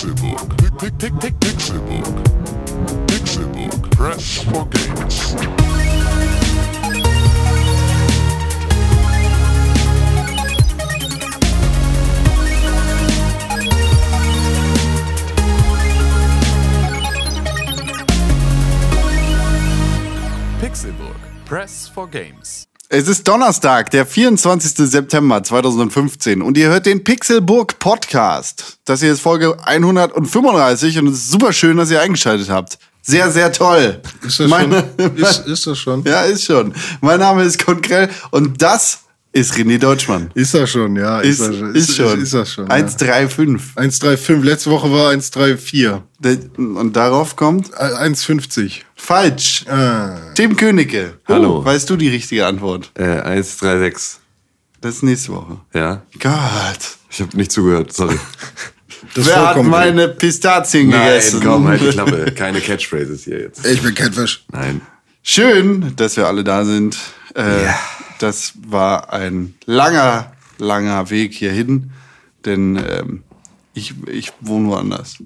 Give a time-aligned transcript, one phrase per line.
[0.00, 0.56] Pixelbook.
[0.78, 2.06] Pick, Pixelbook.
[3.06, 3.90] Pixelbook.
[3.90, 5.34] Press for games.
[20.62, 21.44] Pixelburg.
[21.44, 22.69] Press for Games.
[22.92, 24.90] Es ist Donnerstag, der 24.
[24.90, 28.78] September 2015 und ihr hört den Pixelburg Podcast.
[28.84, 32.80] Das hier ist Folge 135 und es ist super schön, dass ihr eingeschaltet habt.
[33.02, 34.00] Sehr, sehr toll.
[34.26, 35.16] Ist das, Meine- schon?
[35.16, 36.02] Ist, ist das schon?
[36.04, 36.74] Ja, ist schon.
[37.00, 38.98] Mein Name ist Konkrell und das
[39.32, 40.30] ist René Deutschmann.
[40.34, 41.20] Ist das schon, ja.
[41.20, 41.74] Ist, das schon.
[41.74, 42.22] ist schon.
[42.22, 42.70] Ist, das schon.
[42.70, 43.76] 135.
[43.76, 44.42] 1,35.
[44.42, 46.56] Letzte Woche war 1,34.
[46.56, 48.80] Und darauf kommt Äh, 1,50.
[48.96, 49.64] falsch.
[49.68, 50.16] Ah.
[50.34, 51.14] Tim Königke.
[51.28, 51.58] Hallo.
[51.60, 52.90] Oh, weißt du die richtige Antwort?
[52.94, 54.18] Äh, 136.
[54.80, 55.58] Das ist nächste Woche.
[55.74, 56.02] Ja.
[56.18, 56.96] Gott.
[57.10, 58.18] Ich habe nicht zugehört, sorry.
[59.14, 61.40] Das ist Wer hat meine Pistazien Nein, gegessen?
[61.42, 62.32] komm, halt die Klappe.
[62.36, 63.64] Keine Catchphrases hier jetzt.
[63.66, 64.44] Ich bin Catfish.
[64.52, 64.82] Nein.
[65.22, 66.96] Schön, dass wir alle da sind.
[67.34, 67.66] Äh,
[68.20, 71.90] Das war ein langer, langer Weg hierhin,
[72.44, 73.22] denn ähm,
[73.72, 75.16] ich, ich wohne woanders.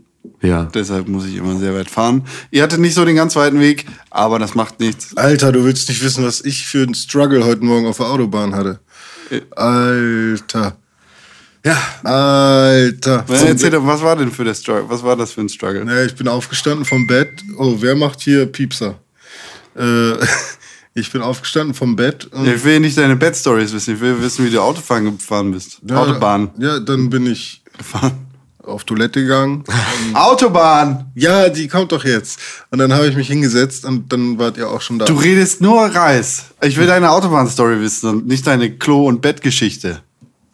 [0.41, 0.69] Ja.
[0.73, 2.25] Deshalb muss ich immer sehr weit fahren.
[2.53, 5.17] Ihr hattet nicht so den ganz weiten Weg, aber das macht nichts.
[5.17, 8.55] Alter, du willst nicht wissen, was ich für einen Struggle heute Morgen auf der Autobahn
[8.55, 8.79] hatte.
[9.29, 9.41] Äh.
[9.57, 10.77] Alter.
[11.65, 11.77] Ja.
[12.05, 13.25] Alter.
[13.27, 14.89] Was, erzähl doch, was war denn für der Struggle?
[14.89, 15.85] Was war das für ein Struggle?
[15.85, 17.43] Ja, ich bin aufgestanden vom Bett.
[17.59, 19.01] Oh, wer macht hier Piepser?
[19.77, 20.13] Äh,
[20.95, 22.27] ich bin aufgestanden vom Bett.
[22.27, 23.95] Und Ich will nicht deine Bad-Stories wissen.
[23.95, 25.79] Ich will wissen, wie du Autofahren gefahren bist.
[25.89, 28.13] Ja, Autobahn Ja, dann bin ich gefahren.
[28.63, 29.65] auf Toilette gegangen.
[30.15, 31.11] Autobahn!
[31.15, 32.39] ja, die kommt doch jetzt.
[32.71, 35.05] Und dann habe ich mich hingesetzt und dann wart ihr auch schon da.
[35.07, 36.45] Du redest nur Reis.
[36.63, 40.01] Ich will deine Autobahn-Story wissen und nicht deine Klo- und Bettgeschichte.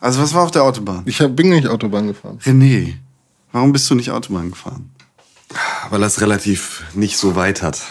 [0.01, 1.03] Also was war auf der Autobahn?
[1.05, 2.39] ich hab, bin nicht Autobahn gefahren.
[2.45, 2.95] René,
[3.53, 4.91] warum bist du nicht Autobahn gefahren?
[5.91, 7.83] Weil das relativ nicht so weit hat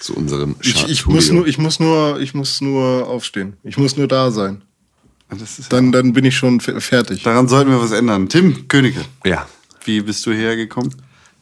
[0.00, 1.14] zu unserem Ich, ich, Studio.
[1.14, 3.56] muss nur, ich, muss nur, ich muss nur aufstehen.
[3.64, 4.62] Ich muss nur da sein.
[5.30, 7.22] Das ist, Dann, dann bin ich schon fe- fertig.
[7.22, 8.28] daran sollten wir was ändern.
[8.28, 9.46] Tim Königke, Ja.
[9.84, 10.94] wie bist du hergekommen?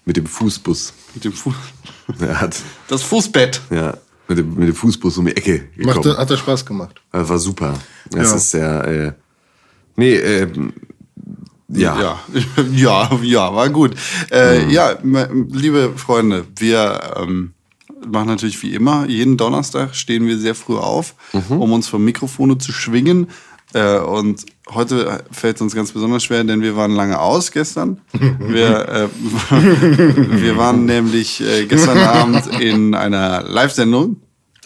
[0.04, 0.92] Mit dem Fußbus.
[1.14, 1.52] Mit dem Fu
[2.20, 2.56] Er hat,
[2.88, 3.60] das Fußbett.
[3.70, 3.96] ja,
[4.28, 6.16] mit dem, mit dem Fußbus um die Ecke Macht, gekommen.
[6.18, 7.00] hat er Spaß gemacht.
[7.12, 7.74] Das war super.
[8.10, 8.36] Das Ja.
[8.36, 9.12] ist sehr, äh,
[9.96, 10.72] nee, ähm,
[11.68, 11.98] ja.
[11.98, 12.20] Ja,
[12.72, 13.94] ja, ja, war gut.
[14.30, 17.52] Äh, Ja, me- liebe Freunde, wir ähm,
[18.06, 21.14] machen natürlich wie immer, jeden Donnerstag stehen wir sehr früh auf,
[21.48, 23.28] um uns vom Mikrofone zu schwingen.
[23.74, 28.00] Äh, und heute fällt es uns ganz besonders schwer, denn wir waren lange aus gestern.
[28.38, 29.08] Wir, äh,
[30.40, 34.20] wir waren nämlich äh, gestern Abend in einer Live-Sendung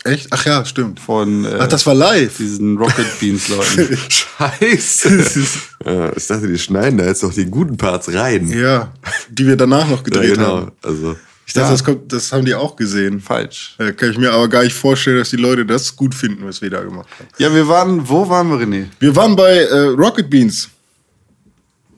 [0.05, 0.29] Echt?
[0.31, 0.99] Ach ja, stimmt.
[0.99, 2.37] von äh, Ach, das war live.
[2.39, 3.99] diesen Rocket Beans Leuten.
[4.09, 5.45] Scheiße.
[5.85, 8.49] ja, ich dachte, die schneiden da jetzt noch die guten Parts rein.
[8.49, 8.93] Ja,
[9.29, 10.47] die wir danach noch Ja, gedreht genau.
[10.57, 10.73] haben.
[10.83, 11.17] Also,
[11.51, 11.73] Ich dachte, Ja.
[11.73, 13.21] das, kommt, das haben die auch gesehen.
[13.21, 13.75] Falsch.
[13.77, 16.63] Da kann ich mir aber gar nicht vorstellen, dass die Leute das gut finden, was
[16.63, 17.27] wir da gemacht haben.
[17.39, 18.85] Ja, wir waren, wo waren wir, René?
[19.01, 20.69] Wir waren bei äh, Rocket Beans.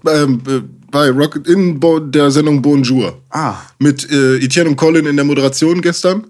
[0.08, 1.78] Ähm, äh, bei Rocket in
[2.10, 3.20] der Sendung Bonjour.
[3.28, 3.56] Ah.
[3.78, 6.24] Mit äh, Etienne und Colin in der Moderation gestern.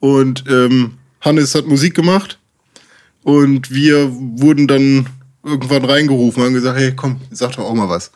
[0.00, 2.40] Und ähm, Hannes hat Musik gemacht.
[3.22, 5.06] Und wir wurden dann
[5.44, 8.10] irgendwann reingerufen und haben gesagt, hey, komm, sag doch auch mal was.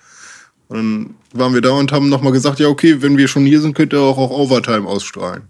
[0.67, 3.61] Und dann waren wir da und haben nochmal gesagt, ja, okay, wenn wir schon hier
[3.61, 5.43] sind, könnt ihr auch, auch Overtime ausstrahlen.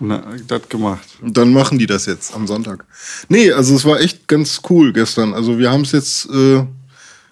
[0.00, 1.06] Na, das gemacht.
[1.22, 2.84] Und dann machen die das jetzt am Sonntag.
[3.28, 5.32] Nee, also es war echt ganz cool gestern.
[5.34, 6.64] Also wir haben es jetzt äh,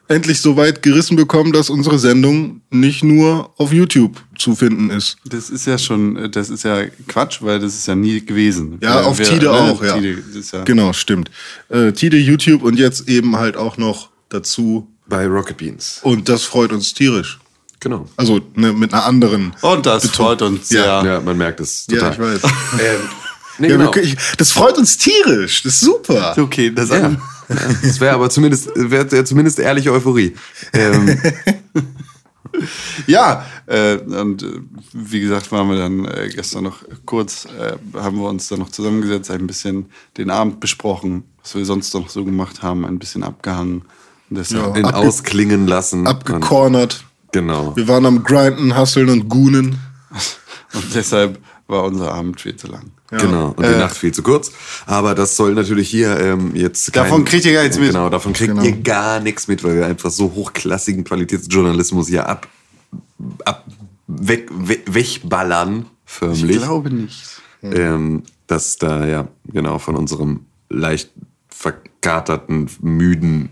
[0.06, 5.16] endlich so weit gerissen bekommen, dass unsere Sendung nicht nur auf YouTube zu finden ist.
[5.24, 8.78] Das ist ja schon, das ist ja Quatsch, weil das ist ja nie gewesen.
[8.80, 9.94] Ja, Wer- auf wer- Tide ne, auch, ja.
[9.98, 10.22] Tide,
[10.52, 10.62] ja.
[10.64, 11.30] Genau, stimmt.
[11.68, 14.86] Äh, Tide, YouTube und jetzt eben halt auch noch dazu.
[15.08, 15.98] bei Rocket Beans.
[16.04, 17.38] Und das freut uns tierisch.
[17.82, 18.06] Genau.
[18.16, 19.54] Also ne, mit einer anderen.
[19.60, 20.84] Und das freut uns sehr.
[20.84, 21.04] Ja.
[21.04, 22.12] Ja, man merkt es Ja, total.
[22.36, 22.52] ich weiß.
[22.80, 23.00] Ähm,
[23.58, 23.94] nee, Ja, genau.
[23.94, 25.62] wir, ich, das freut uns tierisch.
[25.64, 26.34] Das ist super.
[26.38, 26.98] Okay, das Ja.
[26.98, 27.16] ja.
[27.82, 30.34] Das wäre aber zumindest, wäre ja zumindest ehrliche Euphorie.
[30.72, 31.18] Ähm,
[33.06, 34.60] Ja, äh, und äh,
[34.92, 38.68] wie gesagt, waren wir dann äh, gestern noch kurz, äh, haben wir uns dann noch
[38.68, 39.86] zusammengesetzt, ein bisschen
[40.18, 43.82] den Abend besprochen, was wir sonst noch so gemacht haben, ein bisschen abgehangen.
[44.28, 44.82] Und deshalb, Ja.
[44.84, 46.06] Abge- ausklingen lassen.
[46.06, 47.04] Abgecornert.
[47.32, 47.74] Genau.
[47.76, 49.78] Wir waren am Grinden, Hasseln und Gunen.
[50.74, 52.90] und deshalb war unser Abend viel zu lang.
[53.10, 53.48] Genau.
[53.56, 54.50] Und die Nacht viel zu kurz.
[54.86, 56.94] Aber das soll natürlich hier ähm, jetzt.
[56.96, 57.88] Davon kriegt ihr gar nichts mit.
[57.88, 58.62] Genau, davon kriegt Genau.
[58.62, 62.48] ihr gar nichts mit, weil wir einfach so hochklassigen Qualitätsjournalismus hier ab,
[63.44, 63.66] ab
[64.06, 66.56] weg, weg, wegballern, Ich förmlich.
[66.58, 67.24] glaube nicht.
[67.62, 71.10] ähm, dass da ja genau von unserem leicht
[71.48, 73.50] verkaterten, müden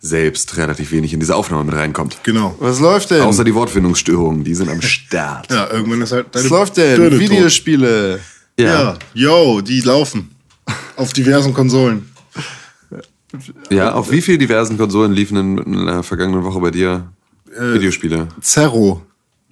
[0.00, 2.18] selbst relativ wenig in diese Aufnahme mit reinkommt.
[2.22, 2.54] Genau.
[2.60, 3.22] Was läuft denn?
[3.22, 5.50] Außer die Wortfindungsstörungen, die sind am Start.
[5.58, 6.96] Ja, irgendwann ist halt deine Was läuft denn?
[6.96, 7.18] Tot.
[7.18, 8.20] Videospiele.
[8.58, 10.30] Ja, yo, die laufen.
[10.96, 12.10] Auf diversen Konsolen.
[13.70, 17.10] Ja, auf wie vielen diversen Konsolen liefen in, in der vergangenen Woche bei dir
[17.46, 18.28] Videospiele?
[18.40, 19.02] Zerro.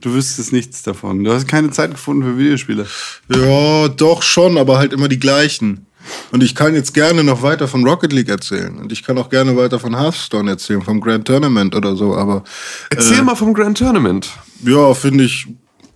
[0.01, 1.25] Du wüsstest nichts davon.
[1.25, 2.87] Du hast keine Zeit gefunden für Videospiele.
[3.29, 5.87] Ja, doch schon, aber halt immer die gleichen.
[6.33, 8.77] Und ich kann jetzt gerne noch weiter von Rocket League erzählen.
[8.79, 12.15] Und ich kann auch gerne weiter von Hearthstone erzählen, vom Grand Tournament oder so.
[12.15, 12.45] Aber
[12.91, 14.31] Erzähl mal vom Grand Tournament.
[14.65, 15.47] ja, finde ich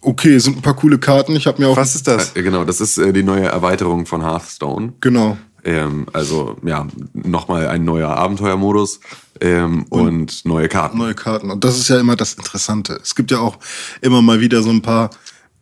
[0.00, 0.38] okay.
[0.38, 1.34] Sind ein paar coole Karten.
[1.36, 1.76] Ich habe mir auch.
[1.76, 2.36] Was ist das?
[2.36, 4.94] Äh, genau, das ist äh, die neue Erweiterung von Hearthstone.
[5.00, 5.36] Genau.
[5.64, 9.00] Ähm, also ja, nochmal ein neuer Abenteuermodus
[9.40, 10.98] ähm, und, neue Karten.
[10.98, 11.50] Neue Karten.
[11.50, 12.98] Und das ist ja immer das Interessante.
[13.02, 13.58] Es gibt ja auch
[14.00, 15.10] immer mal wieder so ein paar.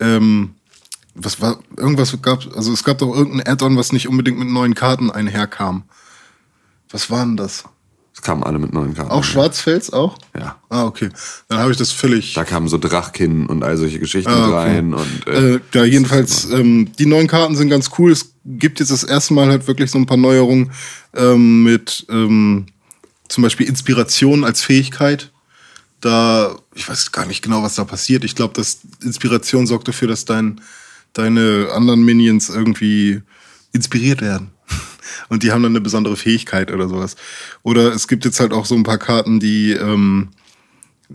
[0.00, 0.54] Ähm,
[1.20, 4.74] was war irgendwas gab also es gab doch irgendein Add-on was nicht unbedingt mit neuen
[4.74, 5.82] Karten einherkam
[6.90, 7.64] was war denn das
[8.14, 9.10] Das kamen alle mit neuen Karten.
[9.10, 10.56] auch Schwarzfels auch Ja.
[10.68, 11.08] ah okay
[11.48, 14.54] dann habe ich das völlig Da kamen so Drachkin und all solche Geschichten Ah, okay.
[14.56, 14.94] rein.
[14.94, 18.12] Und, äh, Äh, ja, jedenfalls, ähm, die neuen Karten sind ganz cool.
[18.12, 20.70] Es gibt jetzt das erste Mal halt wirklich so ein paar Neuerungen
[21.14, 22.66] ähm, mit ähm,
[23.28, 25.30] zum Beispiel Inspiration als Fähigkeit.
[26.00, 28.22] Da, ich weiß gar nicht genau, was da passiert.
[28.24, 30.60] Ich glaube, dass Inspiration sorgt dafür, dass dein,
[31.18, 33.22] deine anderen Minions irgendwie
[33.72, 34.50] inspiriert werden.
[35.28, 37.16] Und die haben dann eine besondere Fähigkeit oder sowas.
[37.62, 40.28] Oder es gibt jetzt halt auch so ein paar Karten, die ähm,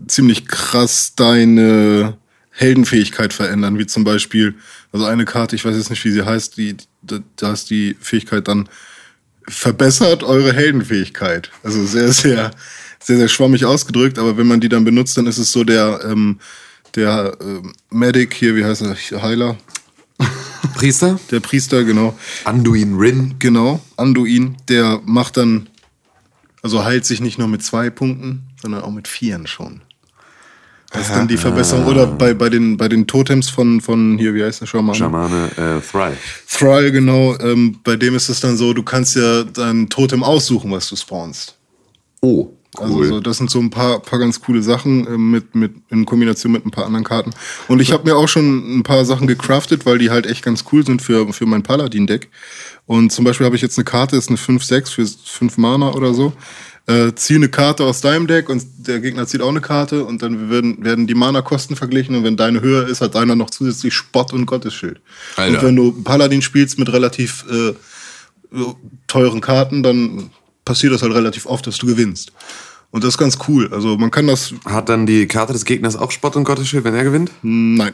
[0.08, 2.18] ziemlich krass deine
[2.52, 4.56] Heldenfähigkeit verändern, wie zum Beispiel,
[4.92, 8.48] also eine Karte, ich weiß jetzt nicht, wie sie heißt, die, da, ist die Fähigkeit
[8.48, 8.70] dann
[9.48, 11.50] verbessert eure Heldenfähigkeit.
[11.64, 12.52] Also sehr, sehr,
[13.00, 16.02] sehr, sehr schwammig ausgedrückt, aber wenn man die dann benutzt, dann ist es so der,
[16.06, 16.40] ähm,
[16.96, 19.58] der ähm, Medic hier, wie heißt er, Heiler,
[20.74, 21.20] Priester?
[21.32, 23.36] der Priester, genau, Anduin Rin.
[23.40, 25.70] Genau, Anduin, der macht dann,
[26.62, 29.82] also heilt sich nicht nur mit zwei Punkten, sondern auch mit vieren schon.
[30.94, 31.88] Das ist dann die Verbesserung.
[31.88, 34.94] Oder bei, bei, den, bei den Totems von, von hier, wie heißt der Schaman?
[34.94, 36.18] Schamane äh, Thrive.
[36.48, 37.36] Thrall, genau.
[37.40, 40.96] Ähm, bei dem ist es dann so, du kannst ja dein Totem aussuchen, was du
[40.96, 41.58] spawnst.
[42.22, 43.08] Oh, Also cool.
[43.08, 46.52] so, das sind so ein paar, paar ganz coole Sachen äh, mit, mit, in Kombination
[46.52, 47.32] mit ein paar anderen Karten.
[47.68, 50.66] Und ich habe mir auch schon ein paar Sachen gecraftet, weil die halt echt ganz
[50.72, 52.30] cool sind für, für mein Paladin-Deck.
[52.86, 56.14] Und zum Beispiel habe ich jetzt eine Karte, ist eine 5-6 für 5 Mana oder
[56.14, 56.34] so.
[56.86, 60.22] Äh, zieh eine Karte aus deinem Deck und der Gegner zieht auch eine Karte und
[60.22, 63.94] dann werden, werden die Mana-Kosten verglichen und wenn deine höher ist, hat deiner noch zusätzlich
[63.94, 65.00] Spott und Gottesschild.
[65.38, 65.60] Alter.
[65.60, 67.74] Und wenn du Paladin spielst mit relativ äh,
[68.52, 68.78] so
[69.08, 70.30] teuren Karten, dann
[70.66, 72.32] passiert das halt relativ oft, dass du gewinnst.
[72.92, 73.74] Und das ist ganz cool.
[73.74, 74.54] Also man kann das.
[74.66, 77.32] Hat dann die Karte des Gegners auch Spott und Gottesschild, wenn er gewinnt?
[77.42, 77.94] Nein.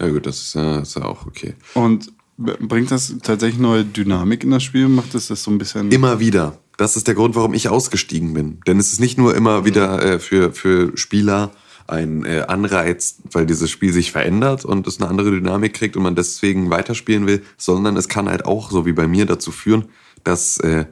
[0.00, 1.54] Ja gut, das ist, ja, ist ja auch okay.
[1.74, 4.88] Und bringt das tatsächlich neue Dynamik in das Spiel?
[4.88, 5.92] Macht es das so ein bisschen.
[5.92, 6.58] Immer wieder.
[6.78, 8.60] Das ist der Grund, warum ich ausgestiegen bin.
[8.66, 11.52] Denn es ist nicht nur immer wieder äh, für, für Spieler
[11.86, 16.02] ein äh, Anreiz, weil dieses Spiel sich verändert und es eine andere Dynamik kriegt und
[16.02, 19.86] man deswegen weiterspielen will, sondern es kann halt auch, so wie bei mir, dazu führen,
[20.24, 20.86] dass äh,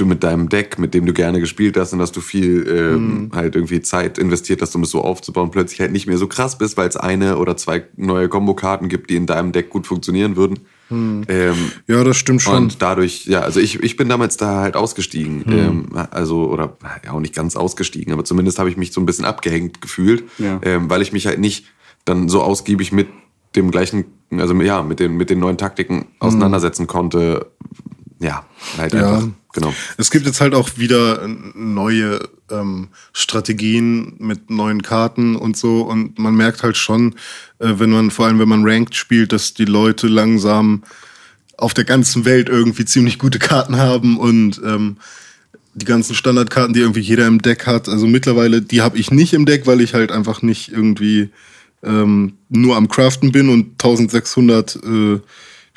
[0.00, 3.30] du mit deinem Deck, mit dem du gerne gespielt hast und dass du viel ähm,
[3.34, 6.56] halt irgendwie Zeit investiert hast, um es so aufzubauen, plötzlich halt nicht mehr so krass
[6.58, 10.36] bist, weil es eine oder zwei neue Kombokarten gibt, die in deinem Deck gut funktionieren
[10.36, 10.60] würden.
[10.92, 11.26] Ähm,
[11.86, 12.54] Ja, das stimmt schon.
[12.56, 15.44] und dadurch, ja, also ich, ich bin damals da halt ausgestiegen.
[15.48, 19.06] Ähm, also, oder ja auch nicht ganz ausgestiegen, aber zumindest habe ich mich so ein
[19.06, 20.58] bisschen abgehängt gefühlt, Ja.
[20.62, 21.66] ähm, weil ich mich halt nicht
[22.04, 23.06] dann so ausgiebig mit
[23.54, 24.04] dem gleichen,
[24.36, 27.46] also ja, mit den, mit den neuen Taktiken auseinandersetzen konnte.
[28.20, 28.44] Ja,
[28.78, 29.14] halt Ja.
[29.16, 29.28] einfach.
[29.52, 29.74] Genau.
[29.96, 32.20] Es gibt jetzt halt auch wieder neue
[32.52, 35.82] ähm, Strategien mit neuen Karten und so.
[35.82, 37.16] Und man merkt halt schon,
[37.58, 40.84] äh, wenn man, vor allem wenn man Ranked spielt, dass die Leute langsam
[41.56, 44.98] auf der ganzen Welt irgendwie ziemlich gute Karten haben und ähm,
[45.74, 47.88] die ganzen Standardkarten, die irgendwie jeder im Deck hat.
[47.88, 51.30] Also mittlerweile, die habe ich nicht im Deck, weil ich halt einfach nicht irgendwie
[51.82, 55.20] ähm, nur am Craften bin und 1600, äh,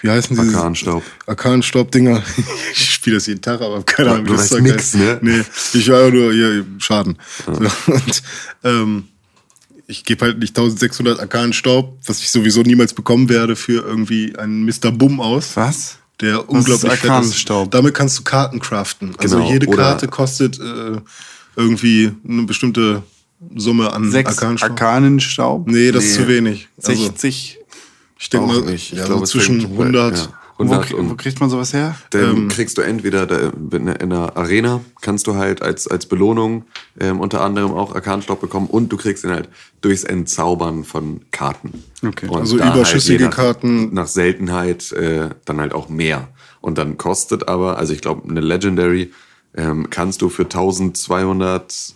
[0.03, 0.41] wie heißen sie?
[0.55, 1.01] Arkanstaub.
[1.25, 2.22] Arkanstaub-Dinger.
[2.74, 5.17] ich spiele das jeden Tag, aber hab keine Ahnung, wie das Zeug nix, ne?
[5.22, 5.41] Nee,
[5.74, 7.17] ich war ja nur hier, Schaden.
[7.45, 7.51] So,
[7.91, 8.24] und
[8.63, 9.05] ähm,
[9.88, 14.63] ich gebe halt nicht 1600 Arkanstaub, was ich sowieso niemals bekommen werde, für irgendwie einen
[14.65, 14.91] Mr.
[14.91, 15.55] Bumm aus.
[15.55, 15.98] Was?
[16.22, 17.50] Der Was unglaublich ist fett ist.
[17.74, 19.15] Damit kannst du Karten craften.
[19.17, 21.01] Also Genau, jede oder- Karte kostet äh,
[21.55, 23.03] irgendwie eine bestimmte
[23.55, 24.69] Summe an Sechs Arkanenstaub.
[24.72, 25.67] Arkanenstaub?
[25.67, 26.24] nee, das ist Nee.
[26.24, 26.67] zu wenig.
[26.77, 27.60] Also, 60.
[28.24, 28.94] ich denke Auch mal, nicht.
[28.94, 30.18] Ich ja, glaube, so zwischen fängt- 100.
[30.18, 30.27] ja,
[30.58, 31.96] Wo, 100 wo und kriegt man sowas her?
[32.12, 35.88] Dann Ähm, kriegst du entweder da, in der- in der Arena kannst du halt als,
[35.88, 36.63] als Belohnung
[37.00, 39.50] ähm, unter anderem auch Arkanstaub bekommen und du kriegst ihn halt
[39.82, 41.84] durchs Entzaubern von Karten.
[42.06, 42.27] Okay.
[42.27, 43.94] Und Also halt überschüssige nach, Karten.
[43.94, 46.30] Nach Seltenheit äh, dann halt auch mehr.
[46.62, 49.12] Und dann kostet aber, also ich glaube, eine Legendary
[49.56, 51.94] ähm, kannst du für 1200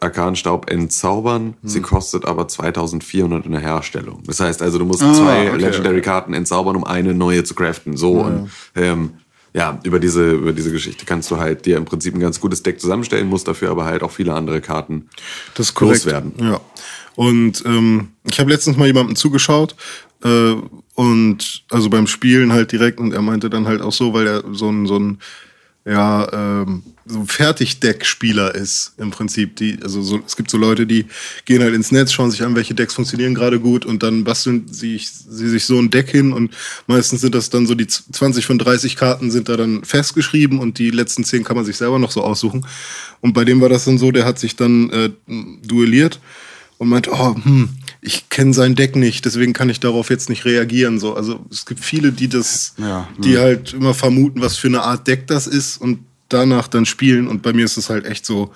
[0.00, 1.54] Arkanstaub entzaubern.
[1.62, 4.22] Sie kostet aber 2400 in der Herstellung.
[4.26, 7.96] Das heißt also, du musst zwei okay, Legendary-Karten entzaubern, um eine neue zu craften.
[7.96, 9.14] So und ähm,
[9.56, 12.62] ja, über diese, über diese Geschichte kannst du halt dir im Prinzip ein ganz gutes
[12.62, 15.08] Deck zusammenstellen, musst dafür aber halt auch viele andere Karten
[15.54, 16.04] Das ist korrekt.
[16.04, 16.34] loswerden.
[16.38, 16.60] Ja.
[17.14, 19.74] Und ähm, ich habe letztens mal jemandem zugeschaut
[20.22, 20.56] äh,
[20.94, 24.44] und also beim Spielen halt direkt und er meinte dann halt auch so, weil er
[24.52, 25.18] so ein so ein
[25.86, 29.54] ja ähm, so ein Fertigdeck-Spieler ist im Prinzip.
[29.56, 31.06] Die also so, es gibt so Leute, die
[31.44, 34.66] gehen halt ins Netz, schauen sich an, welche Decks funktionieren gerade gut und dann basteln
[34.68, 36.52] sie, sie sich so ein Deck hin und
[36.88, 40.78] meistens sind das dann so die 20 von 30 Karten sind da dann festgeschrieben und
[40.78, 42.66] die letzten 10 kann man sich selber noch so aussuchen.
[43.20, 45.10] Und bei dem war das dann so, der hat sich dann äh,
[45.62, 46.20] duelliert
[46.78, 47.70] und meinte, oh, hm,
[48.06, 51.00] ich kenne sein Deck nicht, deswegen kann ich darauf jetzt nicht reagieren.
[51.00, 54.82] So, also es gibt viele, die das, Ja, die halt immer vermuten, was für eine
[54.82, 55.98] Art Deck das ist und
[56.28, 57.26] danach dann spielen.
[57.26, 58.52] Und bei mir ist es halt echt so,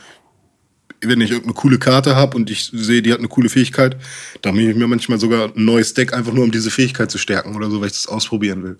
[1.00, 3.96] wenn ich irgendeine coole Karte habe und ich sehe, die hat eine coole Fähigkeit,
[4.42, 7.18] dann nehme ich mir manchmal sogar ein neues Deck, einfach nur um diese Fähigkeit zu
[7.18, 8.78] stärken oder so, weil ich das ausprobieren will.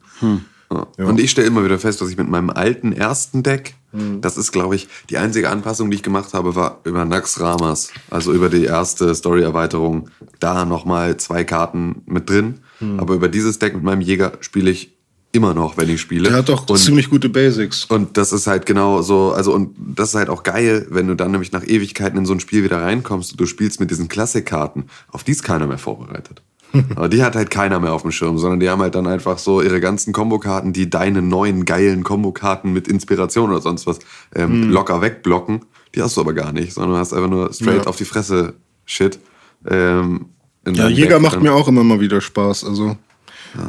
[0.73, 1.05] Ja.
[1.05, 4.21] Und ich stelle immer wieder fest, dass ich mit meinem alten ersten Deck, Hm.
[4.21, 7.91] das ist, glaube ich, die einzige Anpassung, die ich gemacht habe, war über Nax Ramas.
[8.09, 10.11] Also über die erste Story-Erweiterung.
[10.39, 12.61] Da nochmal zwei Karten mit drin.
[12.79, 13.01] Hm.
[13.01, 14.97] Aber über dieses Deck mit meinem Jäger spiele ich
[15.33, 16.29] immer noch, wenn ich spiele.
[16.29, 17.85] Der hat doch und, ziemlich gute Basics.
[17.87, 21.15] und das ist halt genau so, also und das ist halt auch geil, wenn du
[21.15, 24.09] dann nämlich nach Ewigkeiten in so ein Spiel wieder reinkommst und du spielst mit diesen
[24.09, 26.43] Klassikkarten, auf die ist keiner mehr vorbereitet.
[26.97, 29.39] Aber die hat halt keiner mehr auf dem Schirm, sondern die haben halt dann einfach
[29.39, 33.99] so ihre ganzen Kombokarten, die deine neuen geilen Kombokarten mit Inspiration oder sonst was
[34.35, 35.65] ähm, locker wegblocken.
[35.95, 37.87] Die hast du aber gar nicht, sondern du hast einfach nur straight Ja.
[37.87, 39.19] auf die Fresse Shit.
[39.67, 40.27] Ähm,
[40.67, 42.65] Ja, Jäger Deck macht mir auch immer mal wieder Spaß.
[42.65, 42.97] Also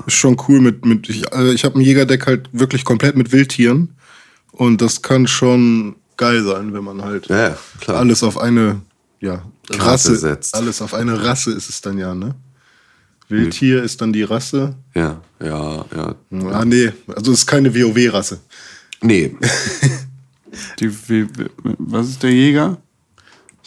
[0.05, 3.31] ist schon cool mit mit ich, äh, ich habe ein Jägerdeck halt wirklich komplett mit
[3.31, 3.95] Wildtieren
[4.51, 7.97] und das kann schon geil sein, wenn man halt Ja, ja, klar.
[7.97, 8.81] alles auf eine
[9.21, 9.41] ja,
[9.71, 10.53] Rasse setzt.
[10.53, 12.35] alles auf eine Rasse ist es dann ja, ne?
[13.31, 14.75] Wildtier ist dann die Rasse.
[14.93, 16.15] Ja, ja, ja.
[16.51, 18.39] Ah nee, also es ist keine WoW Rasse.
[19.01, 19.35] Nee,
[20.79, 21.27] Die, wie,
[21.63, 22.77] was ist der Jäger?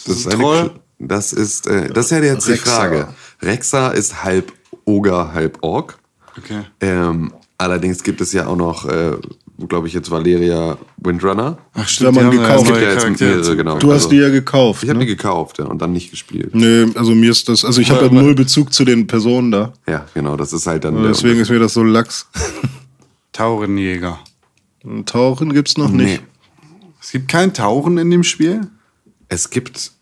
[0.07, 0.59] Das ist, ein eine, Troll?
[0.61, 2.71] Kl- das ist, äh, das ist ja jetzt die Rexa.
[2.77, 3.09] Frage.
[3.43, 4.53] Rexa ist halb
[4.85, 5.99] Oger, halb Ork.
[6.37, 6.61] Okay.
[6.81, 9.17] Ähm, allerdings gibt es ja auch noch, äh,
[9.69, 11.59] glaube ich, jetzt Valeria Windrunner.
[11.75, 12.63] Ach Ja, man die haben gekauft.
[12.63, 13.79] Es gibt ja jetzt mehrere, genau.
[13.79, 14.83] Du hast Also, die ja gekauft.
[14.83, 15.05] Ich habe ne?
[15.07, 16.55] die gekauft ja, und dann nicht gespielt.
[16.55, 19.51] Nee, also mir ist das, also ich habe Aber- halt null Bezug zu den Personen
[19.51, 19.73] da.
[19.87, 22.27] Ja, genau, das ist halt dann der Deswegen ist mir das so lax.
[23.33, 24.19] Taurenjäger.
[24.83, 26.05] Und Tauchen gibt's noch Nee.
[26.05, 26.23] nicht.
[27.01, 28.63] Es gibt kein Tauchen in dem Spiel?
[29.29, 29.93] Es gibt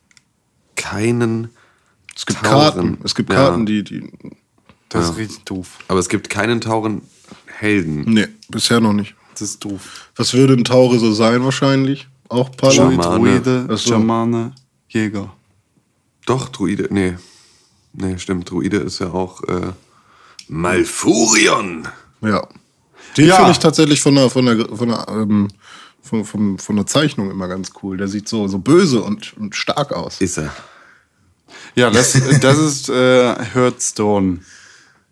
[0.77, 1.51] keinen.
[2.15, 2.53] Es gibt Tauren.
[2.75, 2.99] Karten.
[3.05, 3.37] Es gibt Ja.
[3.37, 4.11] Karten, die, die.
[4.89, 5.79] Das ist richtig doof.
[5.89, 7.03] Aber es gibt keinen Tauren
[7.47, 8.05] Helden.
[8.07, 9.15] Nee, bisher noch nicht.
[9.33, 10.11] Das ist doof.
[10.17, 12.09] Was würde ein Taure so sein wahrscheinlich?
[12.29, 12.73] Auch Pala?
[12.73, 13.91] Schama- Druide, Ach so.
[13.91, 14.53] Schamane,
[14.89, 15.33] Jäger.
[16.27, 16.89] Doch, Druide.
[16.91, 17.17] Nee.
[17.95, 18.51] Nee, stimmt.
[18.51, 19.73] Druide ist ja auch äh,
[20.49, 21.89] Malfurion.
[22.21, 22.47] Ja.
[23.17, 23.37] Den Ja.
[23.37, 25.49] finde ich tatsächlich von der, von der, von der, ähm,
[26.03, 27.97] von, von, von der Zeichnung immer ganz cool.
[27.97, 30.21] Der sieht so, so böse und, und stark aus.
[30.21, 30.55] Ist er.
[31.75, 34.39] Ja, das, das ist äh, Hearthstone.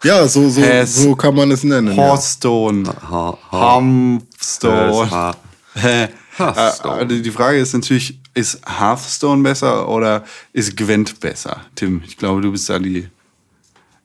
[0.02, 1.88] Ja, so, so, Has- so kann man es nennen.
[1.88, 1.94] Ja.
[1.94, 2.84] Hearthstone.
[3.10, 3.80] Ha, ha.
[3.80, 5.34] Hearthstone.
[5.74, 6.96] Hearthstone.
[6.96, 11.60] Äh, also die Frage ist natürlich, ist Hearthstone besser oder ist Gwent besser?
[11.74, 13.08] Tim, ich glaube, du bist da die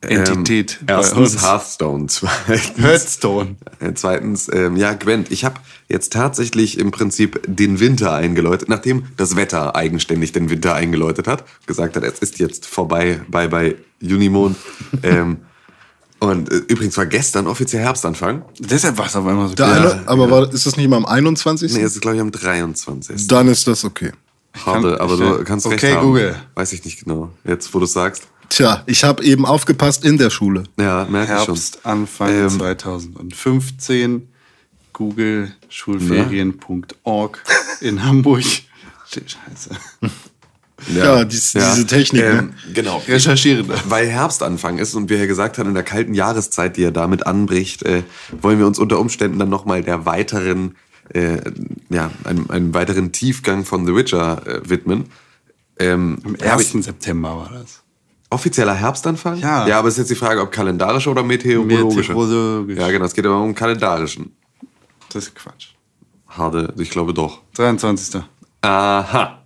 [0.02, 0.78] Entität.
[0.82, 1.42] Ähm, erstens.
[1.42, 2.06] Hearthstone.
[2.08, 3.56] Zweitens, Hearthstone.
[3.80, 5.30] Äh, Zweitens, ähm, ja, Gwent.
[5.32, 10.74] Ich habe jetzt tatsächlich im Prinzip den Winter eingeläutet, nachdem das Wetter eigenständig den Winter
[10.74, 14.56] eingeläutet hat, gesagt hat, es ist jetzt vorbei, bye bye Junimond.
[15.02, 15.38] ähm,
[16.20, 18.44] und äh, übrigens war gestern offiziell Herbstanfang.
[18.58, 19.92] Deshalb war es auf einmal so Der klar.
[19.92, 21.72] eine, aber war, ist das nicht mal am 21.?
[21.74, 23.26] Nee, es ist glaube ich am 23.
[23.26, 24.12] Dann ist das okay.
[24.64, 26.06] Harte, aber du kannst okay, recht haben.
[26.06, 26.34] Google.
[26.54, 27.30] Weiß ich nicht genau.
[27.44, 28.24] Jetzt, wo du sagst.
[28.48, 30.64] Tja, ich habe eben aufgepasst in der Schule.
[30.78, 31.54] Ja, merke ich schon.
[31.54, 34.28] Herbst, Anfang Ähm, 2015.
[34.92, 37.42] Google Schulferien.org
[37.80, 38.44] in Hamburg.
[39.10, 39.70] Scheiße.
[40.94, 42.50] Ja, dies- diese Technik, ne?
[42.74, 43.02] Genau.
[43.08, 43.74] Recherchiere da.
[43.88, 47.26] Weil Herbstanfang ist und wir ja gesagt haben, in der kalten Jahreszeit, die ja damit
[47.26, 48.02] anbricht, äh,
[48.42, 50.76] wollen wir uns unter Umständen dann nochmal der weiteren,
[51.14, 51.38] äh,
[51.88, 55.04] ja, einem, einem weiteren Tiefgang von The Witcher äh, widmen.
[55.78, 56.72] Ähm, Am hab 1.
[56.84, 57.82] September war das.
[58.28, 59.38] Offizieller Herbstanfang?
[59.38, 59.66] Ja.
[59.66, 62.12] Ja, aber es ist jetzt die Frage, ob kalendarischer oder meteorologischer.
[62.14, 62.76] Meteorologisch.
[62.78, 64.34] Ja, genau, es geht aber um kalendarischen.
[65.12, 65.68] Das ist Quatsch.
[66.28, 67.40] Harte, ich glaube doch.
[67.54, 68.20] 23.
[68.62, 69.42] Aha.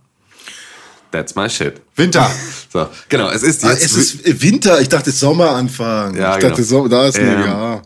[1.11, 1.81] That's my shit.
[1.95, 2.29] Winter.
[2.73, 3.83] So, genau, es ist Ah, jetzt.
[3.83, 6.15] es ist Winter, ich dachte Sommeranfang.
[6.15, 6.83] Ja, ich dachte, genau.
[6.83, 7.81] so, da ist ein Ähm, ja.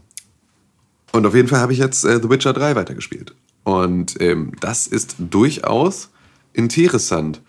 [1.12, 3.34] und auf jeden Fall habe ich jetzt äh, The Witcher 3 weitergespielt.
[3.64, 6.10] Und ähm, das ist durchaus
[6.54, 7.42] interessant,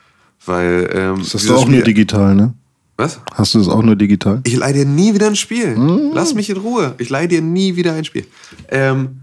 [0.47, 2.55] weil ähm, Das hast du auch nur Spiel- digital, ne?
[2.97, 3.21] Was?
[3.35, 4.41] Hast du das auch nur digital?
[4.45, 5.77] Ich leih dir nie wieder ein Spiel.
[6.15, 6.95] Lass mich in Ruhe.
[6.97, 8.27] Ich leih dir nie wieder ein Spiel.
[8.71, 9.21] Ähm,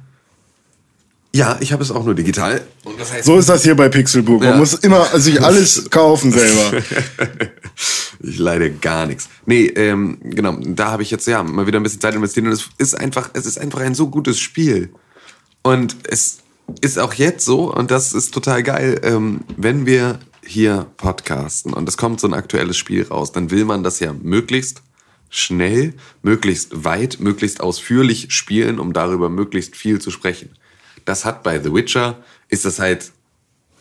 [1.35, 2.61] ja, ich habe es auch nur digital.
[2.83, 4.43] Und das heißt, So ist das hier bei Pixelbook.
[4.43, 4.51] Ja.
[4.51, 6.83] Man muss immer sich alles kaufen selber.
[8.25, 9.27] Ich leide gar nichts.
[9.45, 12.53] Nee, ähm, genau, da habe ich jetzt ja mal wieder ein bisschen Zeit investiert und
[12.53, 14.93] es ist einfach, es ist einfach ein so gutes Spiel.
[15.61, 16.37] Und es
[16.79, 21.89] ist auch jetzt so, und das ist total geil, ähm, wenn wir hier podcasten und
[21.89, 24.83] es kommt so ein aktuelles Spiel raus, dann will man das ja möglichst
[25.29, 30.49] schnell, möglichst weit, möglichst ausführlich spielen, um darüber möglichst viel zu sprechen.
[31.05, 32.17] Das hat bei The Witcher,
[32.49, 33.11] ist das halt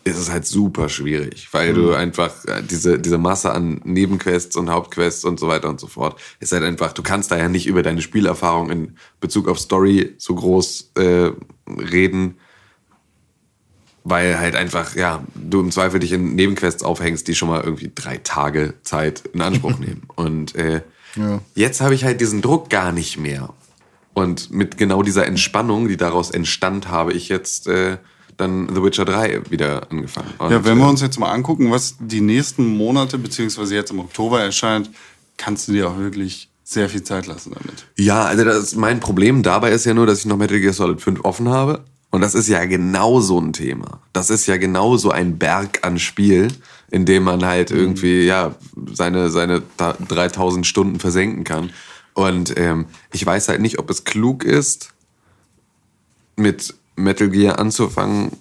[0.05, 4.69] ist es halt super schwierig, weil du einfach äh, diese, diese Masse an Nebenquests und
[4.69, 7.67] Hauptquests und so weiter und so fort, ist halt einfach, du kannst da ja nicht
[7.69, 11.31] über deine Spielerfahrung in Bezug auf Story so groß äh,
[11.69, 12.37] reden,
[14.05, 17.93] weil halt einfach, ja, du im Zweifel dich in Nebenquests aufhängst, die schon mal irgendwie
[17.95, 20.03] drei Tage Zeit in Anspruch nehmen.
[20.17, 20.83] Und äh,
[21.15, 21.41] Ja.
[21.55, 23.55] jetzt habe ich halt diesen Druck gar nicht mehr.
[24.15, 27.97] Und mit genau dieser Entspannung, die daraus entstand, habe ich jetzt äh,
[28.37, 30.29] dann The Witcher 3 wieder angefangen.
[30.39, 33.91] Und, Ja, wenn wir äh, uns jetzt mal angucken, was die nächsten Monate, beziehungsweise jetzt
[33.91, 34.91] im Oktober erscheint,
[35.39, 37.87] kannst du dir auch wirklich sehr viel Zeit lassen damit.
[37.99, 41.01] Ja, also das, mein Problem dabei ist ja nur, dass ich noch Metal Gear Solid
[41.01, 41.85] 5 offen habe.
[42.11, 44.01] Und das ist ja genau so ein Thema.
[44.13, 46.49] Das ist ja genau so ein Berg an Spiel,
[46.91, 48.55] in dem man halt irgendwie, ja,
[48.93, 51.71] seine, seine ta- 3000 Stunden versenken kann.
[52.15, 54.91] Und ähm, ich weiß halt nicht, ob es klug ist,
[56.37, 58.33] mit Metal Gear anzufangen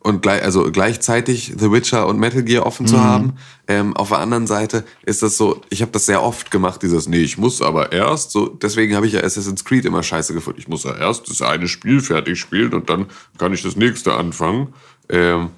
[0.00, 3.34] und gleich, also gleichzeitig The Witcher und Metal Gear offen zu haben.
[3.66, 7.08] Ähm, auf der anderen Seite ist das so, ich habe das sehr oft gemacht, dieses,
[7.08, 10.60] nee, ich muss aber erst, so, deswegen habe ich ja Assassin's Creed immer scheiße gefunden.
[10.60, 13.06] Ich muss ja erst das eine Spiel fertig spielen und dann
[13.36, 14.72] kann ich das nächste anfangen.
[15.10, 15.50] Ähm,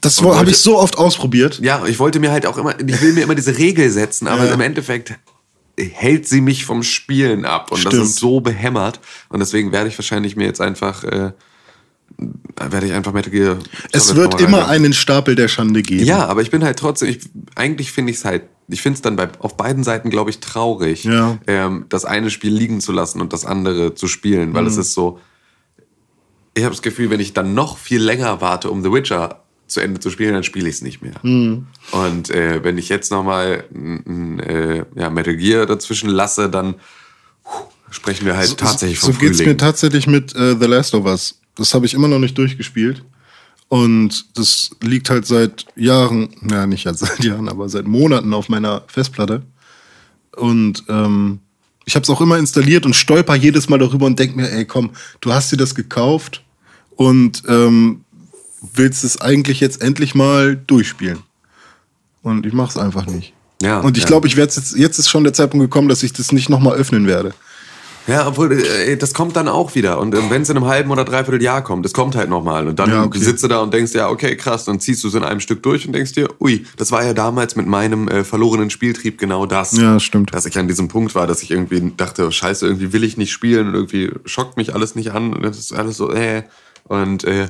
[0.00, 1.58] Das habe ich so oft ausprobiert.
[1.60, 4.46] ja, ich wollte mir halt auch immer, ich will mir immer diese Regel setzen, aber
[4.46, 4.54] Ja.
[4.54, 5.14] im Endeffekt
[5.78, 8.06] hält sie mich vom Spielen ab und das Stimmt.
[8.08, 11.32] ist so behämmert und deswegen werde ich wahrscheinlich mir jetzt einfach, äh,
[12.60, 13.58] werde ich einfach Metal Gear.
[13.92, 16.04] Es wird immer einen Stapel der Schande geben.
[16.04, 17.20] Ja, aber ich bin halt trotzdem, ich,
[17.54, 20.40] eigentlich finde ich es halt, ich finde es dann bei, auf beiden Seiten, glaube ich,
[20.40, 21.38] traurig, Ja.
[21.46, 24.80] ähm, das eine Spiel liegen zu lassen und das andere zu spielen, weil es Mhm.
[24.80, 25.20] ist so,
[26.54, 29.80] ich habe das Gefühl, wenn ich dann noch viel länger warte, um The Witcher zu
[29.80, 31.14] Ende zu spielen, dann spiele ich es nicht mehr.
[31.22, 31.66] Mhm.
[31.92, 36.74] Und äh, wenn ich jetzt nochmal äh, ja, Metal Gear dazwischen lasse, dann
[37.44, 37.50] puh,
[37.90, 39.58] sprechen wir halt tatsächlich so vom geht's mir Frühling.
[39.58, 41.40] tatsächlich mit äh, The Last of Us.
[41.54, 43.04] Das habe ich immer noch nicht durchgespielt.
[43.68, 48.48] Und das liegt halt seit Jahren, ja nicht jetzt seit Jahren, aber seit Monaten auf
[48.48, 49.42] meiner Festplatte.
[50.36, 51.40] Und ähm,
[51.84, 54.64] ich habe es auch immer installiert und stolper jedes Mal darüber und denk mir, ey
[54.64, 56.44] komm, du hast dir das gekauft
[56.96, 58.04] und ähm,
[58.74, 61.18] willst es eigentlich jetzt endlich mal durchspielen.
[62.22, 63.32] Und ich mach's einfach nicht.
[63.62, 64.08] Ja, und ich ja.
[64.08, 66.76] glaube, ich werde jetzt, jetzt ist schon der Zeitpunkt gekommen, dass ich das nicht nochmal
[66.76, 67.34] öffnen werde.
[68.08, 69.98] Ja, obwohl, äh, das kommt dann auch wieder.
[69.98, 72.66] Und wenn es in einem halben oder dreiviertel Jahr kommt, das kommt halt nochmal.
[72.66, 73.18] Und dann Ja, okay.
[73.18, 75.62] sitzt du da und denkst, ja, okay, krass, dann ziehst du es in einem Stück
[75.62, 79.44] durch und denkst dir, ui, das war ja damals mit meinem äh, verlorenen Spieltrieb genau
[79.44, 79.76] das.
[79.76, 80.32] Ja, stimmt.
[80.32, 83.18] Dass ich an diesem Punkt war, dass ich irgendwie dachte, oh, scheiße, irgendwie will ich
[83.18, 86.44] nicht spielen und irgendwie schockt mich alles nicht an und das ist alles so, äh.
[86.84, 87.48] Und äh,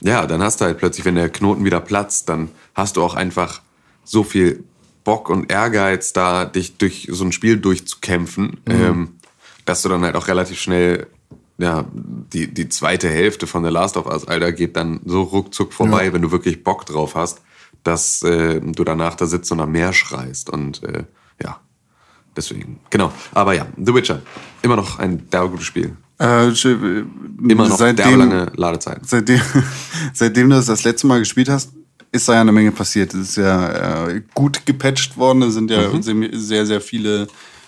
[0.00, 3.14] ja, dann hast du halt plötzlich, wenn der Knoten wieder platzt, dann hast du auch
[3.14, 3.60] einfach
[4.04, 4.64] so viel
[5.04, 9.16] Bock und Ehrgeiz da, dich durch so ein Spiel durchzukämpfen, ähm,
[9.64, 11.06] dass du dann halt auch relativ schnell,
[11.58, 15.72] ja, die, die zweite Hälfte von The Last of Us, Alter, geht dann so ruckzuck
[15.72, 17.40] vorbei, wenn du wirklich Bock drauf hast,
[17.82, 21.04] dass äh, du danach da sitzt und nach mehr schreist und äh,
[21.42, 21.60] ja,
[22.36, 23.12] deswegen, genau.
[23.32, 24.22] Aber ja, The Witcher,
[24.62, 25.96] immer noch ein derbe gutes Spiel.
[26.20, 26.48] Äh,
[27.48, 29.00] Immer noch seitdem, lange Ladezeit.
[29.06, 29.40] seitdem,
[30.14, 31.72] seitdem du das das letzte Mal gespielt hast,
[32.12, 33.14] ist da ja eine Menge passiert.
[33.14, 35.42] Es ist ja äh, gut gepatcht worden.
[35.42, 36.28] Es sind ja Mhm.
[36.32, 37.26] sehr, sehr viele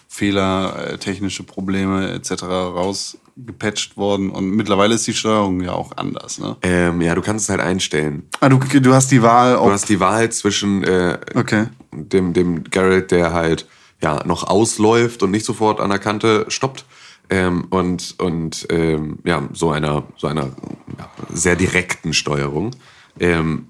[0.09, 2.43] Fehler, äh, technische Probleme etc.
[2.43, 4.31] rausgepatcht worden.
[4.31, 6.39] Und mittlerweile ist die Steuerung ja auch anders.
[6.39, 6.57] Ne?
[6.63, 8.25] Ähm, ja, du kannst es halt einstellen.
[8.41, 11.67] Ah, du, du hast die Wahl, Du hast die Wahl zwischen äh, Okay.
[11.93, 13.67] dem, dem Garrett, der halt
[14.03, 16.85] ja noch ausläuft und nicht sofort an der Kante stoppt.
[17.33, 20.51] Ähm, und und ähm, ja, so einer, so einer
[20.99, 22.73] ja, sehr direkten Steuerung.
[23.19, 23.69] Ähm,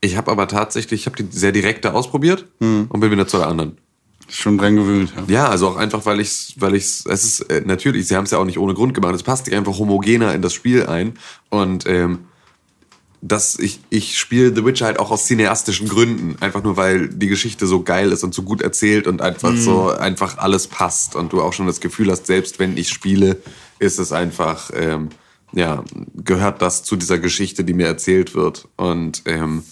[0.00, 3.46] ich habe aber tatsächlich, ich habe die sehr direkte ausprobiert und bin wieder zu der
[3.46, 3.78] anderen.
[4.28, 5.12] schon dran gewöhnt.
[5.16, 5.34] Ja.
[5.34, 8.32] Ja, also auch einfach, weil ich weil ich's, es ist äh, natürlich, sie haben es
[8.32, 11.14] ja auch nicht ohne Grund gemacht, es passt sich einfach homogener in das Spiel ein
[11.48, 12.20] und ähm,
[13.22, 16.36] dass ich, ich spiele The Witcher halt auch aus cineastischen Gründen.
[16.40, 19.90] Einfach nur, weil die Geschichte so geil ist und so gut erzählt und einfach so
[19.90, 23.36] einfach alles passt und du auch schon das Gefühl hast, selbst wenn ich spiele,
[23.78, 25.10] ist es einfach ähm,
[25.52, 28.68] ja, gehört das zu dieser Geschichte, die mir erzählt wird.
[28.76, 29.64] Und ähm,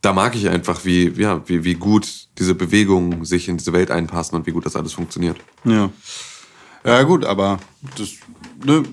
[0.00, 3.90] da mag ich einfach, wie, ja, wie, wie gut diese Bewegungen sich in diese Welt
[3.90, 5.38] einpassen und wie gut das alles funktioniert.
[5.64, 5.90] Ja.
[6.84, 7.58] Ja, gut, aber
[7.98, 8.10] das,
[8.64, 8.84] ne,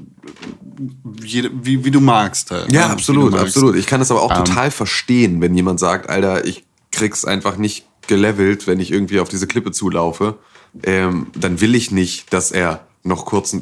[1.24, 2.72] jede, wie, wie du magst halt.
[2.72, 2.94] Ja, ne?
[2.94, 3.46] absolut, magst.
[3.48, 3.76] absolut.
[3.76, 4.46] Ich kann es aber auch Ähm.
[4.46, 9.30] total verstehen, wenn jemand sagt, Alter, ich krieg's einfach nicht gelevelt, wenn ich irgendwie auf
[9.30, 10.38] diese Klippe zulaufe.
[10.84, 13.56] Ähm, dann will ich nicht, dass er noch kurz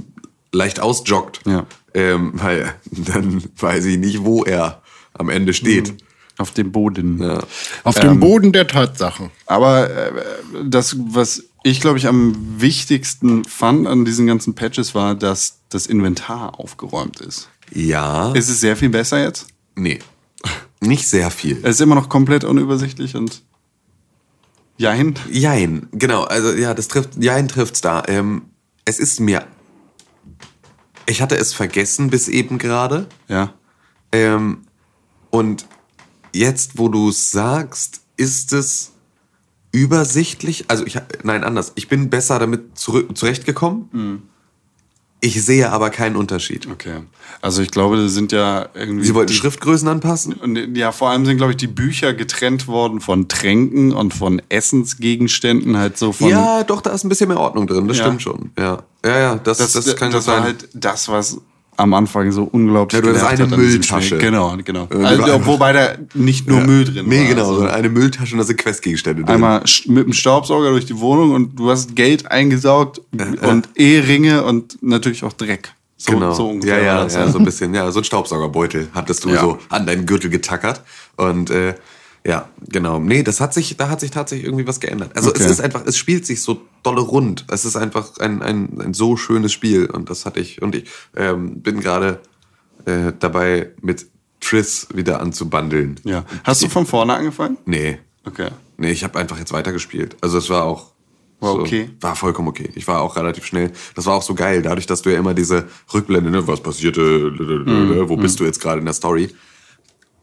[0.51, 1.41] leicht ausjoggt.
[1.45, 1.65] Ja.
[1.93, 4.81] Ähm, weil dann weiß ich nicht, wo er
[5.13, 5.93] am Ende steht.
[6.37, 7.21] Auf dem Boden.
[7.21, 7.43] Ja.
[7.83, 8.01] Auf Ähm.
[8.09, 9.29] dem Boden der Tatsachen.
[9.45, 10.11] Aber äh,
[10.63, 15.87] das, was ich glaube ich am wichtigsten fand an diesen ganzen Patches war, dass das
[15.87, 17.49] Inventar aufgeräumt ist.
[17.73, 18.31] Ja.
[18.33, 19.47] Ist es sehr viel besser jetzt?
[19.75, 19.99] nee.
[20.83, 21.59] Nicht sehr viel.
[21.61, 23.43] Es ist immer noch komplett unübersichtlich und
[24.77, 25.13] Jein.
[25.29, 26.23] Jein, genau.
[26.23, 28.03] Also ja, das trifft, Jein trifft's da.
[28.07, 28.43] Ähm,
[28.83, 29.45] es ist mir.
[31.05, 33.07] Ich hatte es vergessen bis eben gerade.
[33.27, 33.53] Ja.
[34.11, 34.63] Ähm,
[35.29, 35.67] und
[36.33, 38.93] jetzt, wo du es sagst, ist es
[39.71, 40.65] übersichtlich.
[40.67, 41.71] Also ich, nein, anders.
[41.75, 44.23] Ich bin besser damit zurechtgekommen.
[45.23, 46.67] Ich sehe aber keinen Unterschied.
[46.67, 47.01] Okay.
[47.43, 49.05] Also ich glaube, das sind ja irgendwie.
[49.05, 50.33] Sie wollten die, Schriftgrößen anpassen?
[50.33, 54.41] Und ja, vor allem sind, glaube ich, die Bücher getrennt worden von Tränken und von
[54.49, 56.29] Essensgegenständen, halt so von.
[56.29, 57.87] ja, doch, da ist ein bisschen mehr Ordnung drin.
[57.87, 58.05] Das Ja.
[58.05, 58.49] stimmt schon.
[58.57, 60.43] Ja, ja, ja das, das, das, das, kann das gut war sein.
[60.43, 61.37] halt das, was
[61.77, 64.17] am Anfang so unglaublich Ja, du hattest genervt eine hat Mülltasche.
[64.17, 64.87] Genau, genau.
[64.91, 67.27] Und Also, wobei da nicht nur Müll drin Nee, war.
[67.27, 69.33] genau, Also sondern eine Mülltasche und da sind Questgegenstände drin.
[69.33, 73.01] einmal mit dem Staubsauger durch die Wohnung und du hast Geld eingesaugt
[73.41, 75.73] und Eheringe und natürlich auch Dreck.
[75.97, 76.33] So, genau.
[76.33, 76.77] so ungefähr.
[76.81, 79.39] ja, ja, ja, so ein bisschen, ja, so ein Staubsaugerbeutel hattest du Ja.
[79.41, 80.81] so an deinen Gürtel getackert.
[81.15, 81.75] Und äh,
[82.25, 82.99] ja, genau.
[82.99, 85.15] Nee, das hat sich, da hat sich tatsächlich irgendwie was geändert.
[85.15, 85.43] Also Okay.
[85.43, 87.45] es ist einfach, es spielt sich so dolle rund.
[87.49, 89.85] Es ist einfach ein, ein, ein so schönes Spiel.
[89.87, 92.19] Und das hatte ich, und ich ähm, bin gerade
[92.85, 94.05] äh, dabei, mit
[94.39, 95.99] Triss wieder anzubandeln.
[96.03, 96.25] Ja.
[96.43, 97.57] Hast du von vorne angefangen?
[97.65, 97.99] Nee.
[98.25, 98.49] Okay.
[98.77, 100.15] Nee, ich habe einfach jetzt weitergespielt.
[100.21, 100.91] Also es war auch
[101.39, 101.89] War okay.
[102.01, 102.69] War vollkommen okay.
[102.75, 103.71] Ich war auch relativ schnell.
[103.95, 107.01] Das war auch so geil, dadurch, dass du ja immer diese Rückblende, ne, was passierte,
[107.01, 108.09] Mhm.
[108.09, 109.29] wo bist du jetzt gerade in der Story?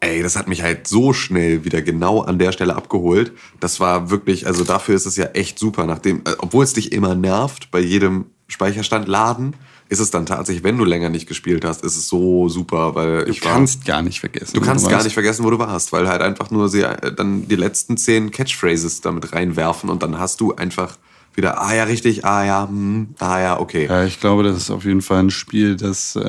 [0.00, 3.32] Ey, das hat mich halt so schnell wieder genau an der Stelle abgeholt.
[3.58, 5.87] Das war wirklich, also dafür ist es ja echt super.
[5.87, 9.54] Nachdem, äh, obwohl es dich immer nervt bei jedem Speicherstand laden,
[9.88, 13.24] ist es dann tatsächlich, wenn du länger nicht gespielt hast, ist es so super, weil
[13.24, 14.52] Du ich war, kannst gar nicht vergessen.
[14.54, 15.04] Du kannst gar weißt.
[15.06, 18.30] nicht vergessen, wo du warst, weil halt einfach nur sie äh, dann die letzten zehn
[18.30, 20.96] Catchphrases damit reinwerfen und dann hast du einfach
[21.38, 23.87] wieder, ah ja, richtig, ah ja, hm, ah ja, okay.
[23.87, 26.20] Ja, ich glaube, das ist auf jeden Fall ein Spiel, das äh,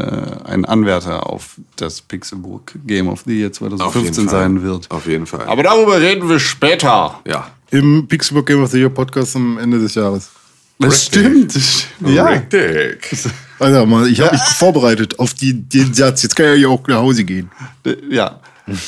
[0.46, 4.40] ein Anwärter auf das Pixelbook Game of the Year Auf jeden 2015 Fall.
[4.40, 4.90] sein wird.
[4.90, 5.46] Auf jeden Fall.
[5.48, 7.20] Aber darüber reden wir später.
[7.28, 7.52] ja.
[7.72, 10.30] Im Pixelbook Game of the Year Podcast am Ende des Jahres.
[10.80, 11.54] Das stimmt.
[11.56, 12.16] das stimmt.
[12.16, 12.26] Ja.
[12.26, 13.30] Richtig.
[13.60, 16.24] Also, mal, ich habe mich vorbereitet auf die, den Satz.
[16.24, 17.52] Jetzt kann ich ja auch nach Hause gehen.
[18.10, 18.40] Ja.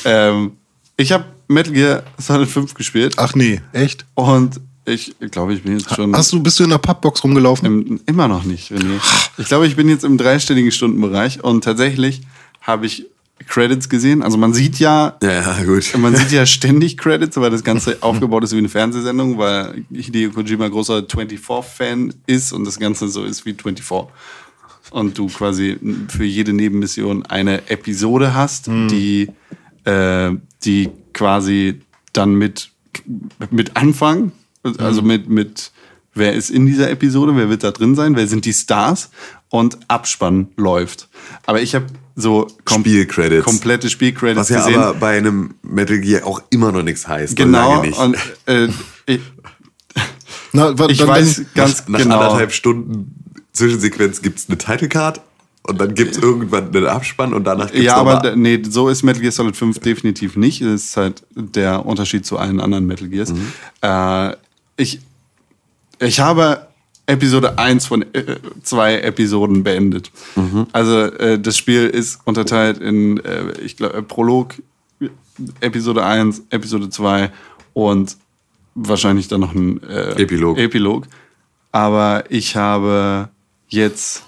[0.04, 0.52] ähm,
[0.96, 4.06] ich habe Metal Gear Solid 5 gespielt Ach nee, echt?
[4.14, 7.66] und ich glaube, ich bin jetzt schon Hast du, bist du in der Pappbox rumgelaufen?
[7.66, 9.00] im, immer noch nicht, René.
[9.38, 12.22] Ich glaube, ich bin jetzt im dreistelligen Stundenbereich und tatsächlich
[12.60, 13.06] habe ich
[13.48, 14.22] Credits gesehen.
[14.22, 15.96] Also man sieht ja, Ja, ja, gut.
[15.98, 20.30] man sieht ja ständig Credits, weil das Ganze aufgebaut ist wie eine Fernsehsendung, weil Hideo
[20.30, 24.12] Kojima großer 24-Fan ist und das Ganze so ist wie 24.
[24.90, 29.28] Und du quasi für jede Nebenmission eine Episode hast, die,
[29.84, 30.30] äh,
[30.64, 31.80] die quasi
[32.12, 32.70] dann mit,
[33.50, 34.32] mit Anfang,
[34.78, 35.70] also mit, mit
[36.14, 39.10] wer ist in dieser Episode, wer wird da drin sein, wer sind die Stars
[39.48, 41.08] und Abspann läuft.
[41.46, 43.44] Aber ich habe so kom Spielcredits.
[43.44, 44.80] komplette Spielcredits Was ja gesehen.
[44.80, 47.36] aber bei einem Metal Gear auch immer noch nichts heißt.
[47.36, 47.98] Genau, Lange nicht.
[47.98, 48.68] und äh,
[49.06, 49.20] ich,
[50.52, 52.20] Na, ich dann- weiß dann- ganz Nach genau.
[52.20, 53.14] anderthalb Stunden
[53.52, 55.20] Zwischensequenz gibt's eine Titlecard
[55.62, 59.20] und dann gibt's irgendwann einen Abspann und danach gibt's Ja, aber nee, so ist Metal
[59.22, 60.60] Gear Solid 5 definitiv nicht.
[60.62, 63.32] Das ist halt der Unterschied zu allen anderen Metal Gears.
[63.32, 63.52] Mhm.
[63.80, 64.32] Äh,
[64.76, 65.00] ich,
[65.98, 66.68] ich habe
[67.06, 70.10] Episode 1 von äh, zwei Episoden beendet.
[70.36, 70.66] Mhm.
[70.72, 74.54] Also äh, das Spiel ist unterteilt in, äh, ich glaube, Prolog,
[75.60, 77.30] Episode 1, Episode 2
[77.72, 78.16] und
[78.74, 80.58] wahrscheinlich dann noch ein äh, Epilog.
[80.58, 81.06] Epilog.
[81.72, 83.28] Aber ich habe
[83.68, 84.24] jetzt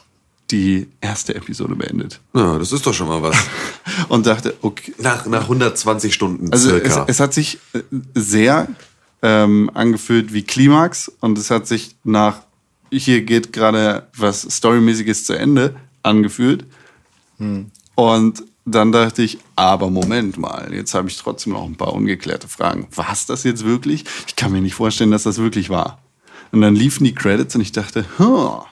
[0.50, 3.36] die erste Episode beendet Ja, das ist doch schon mal was.
[4.08, 4.94] und dachte, okay.
[4.98, 7.04] Nach, nach 120 Stunden Also es, circa.
[7.08, 7.80] es hat sich äh,
[8.14, 8.68] sehr
[9.24, 12.42] ähm, angefühlt wie Klimax und es hat sich nach,
[12.92, 16.66] hier geht gerade was Storymäßiges zu Ende angefühlt.
[17.94, 22.48] Und dann dachte ich, aber Moment mal, jetzt habe ich trotzdem noch ein paar ungeklärte
[22.48, 22.86] Fragen.
[22.94, 24.04] War es das jetzt wirklich?
[24.26, 26.02] Ich kann mir nicht vorstellen, dass das wirklich war.
[26.52, 28.62] Und dann liefen die Credits und ich dachte, huh,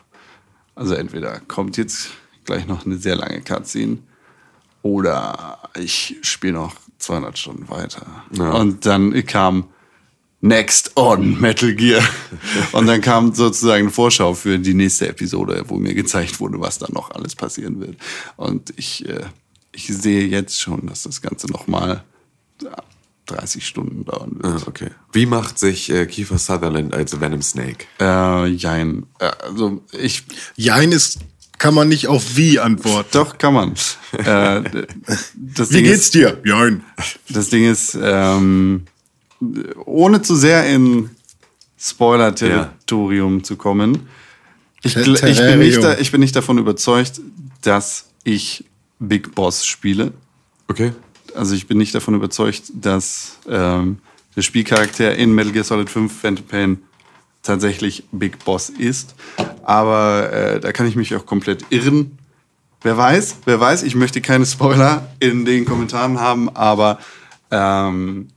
[0.74, 2.10] also entweder kommt jetzt
[2.44, 3.98] gleich noch eine sehr lange Cutscene.
[4.82, 8.04] Oder ich spiele noch 200 Stunden weiter.
[8.32, 8.52] Ja.
[8.52, 9.68] Und dann kam
[10.44, 12.02] Next on Metal Gear.
[12.72, 16.78] Und dann kam sozusagen eine Vorschau für die nächste Episode, wo mir gezeigt wurde, was
[16.78, 17.96] da noch alles passieren wird.
[18.36, 19.20] Und ich, äh,
[19.70, 22.02] ich sehe jetzt schon, dass das Ganze nochmal
[23.26, 24.66] 30 Stunden dauern Ah, wird.
[24.66, 24.90] okay.
[25.12, 27.86] Wie macht sich äh, Kiefer Sutherland als Venom Snake?
[28.00, 29.06] Äh, jein.
[29.20, 30.24] Äh, also ich
[30.56, 31.20] Jein ist,
[31.58, 33.08] kann man nicht auf wie antworten.
[33.12, 33.74] Doch, kann man.
[34.12, 34.62] äh,
[35.34, 36.40] Wie Ding geht's ist, dir?
[36.44, 36.82] Jein.
[37.28, 38.86] Das Ding ist, ähm,
[39.84, 41.10] ohne zu sehr in
[41.78, 44.08] Spoiler-Territorium zu kommen,
[44.84, 47.20] ich, ich, bin nicht da, ich bin nicht davon überzeugt,
[47.62, 48.64] dass ich
[48.98, 50.12] Big Boss spiele.
[50.68, 50.92] Okay.
[51.34, 53.98] Also ich bin nicht davon überzeugt, dass ähm,
[54.34, 56.82] der Spielcharakter in Metal Gear Solid 5 Phantom Pain
[57.42, 59.14] tatsächlich Big Boss ist.
[59.62, 62.18] Aber äh, da kann ich mich auch komplett irren.
[62.82, 66.98] Wer weiß, wer weiß, ich möchte keine Spoiler in den Kommentaren haben, aber
[67.50, 68.28] ähm,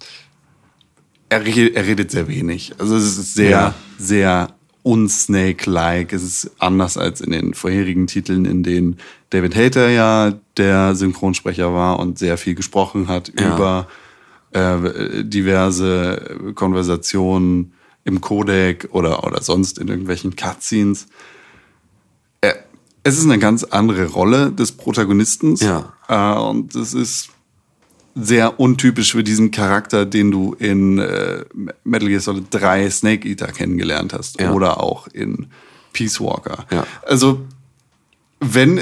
[1.30, 2.74] er, er redet sehr wenig.
[2.78, 3.74] Also es ist sehr, Ja.
[3.98, 4.50] sehr
[4.84, 6.14] unsnake-like.
[6.14, 8.98] Es ist anders als in den vorherigen Titeln, in denen
[9.32, 13.56] David Hayter ja der Synchronsprecher war und sehr viel gesprochen hat Ja.
[13.56, 13.88] über
[14.54, 17.74] äh, diverse Konversationen
[18.06, 21.08] im Codec oder, oder sonst in irgendwelchen Cutscenes.
[22.42, 22.54] Äh,
[23.04, 25.56] es ist eine ganz andere Rolle des Protagonisten.
[25.56, 25.94] Ja.
[26.08, 27.30] Äh, und es ist
[28.16, 31.44] sehr untypisch für diesen Charakter, den du in äh,
[31.84, 34.40] Metal Gear Solid 3 Snake Eater kennengelernt hast.
[34.40, 34.54] Ja.
[34.54, 35.48] Oder auch in
[35.92, 36.66] Peace Walker.
[36.72, 36.88] Ja.
[37.06, 37.42] Also,
[38.40, 38.78] wenn.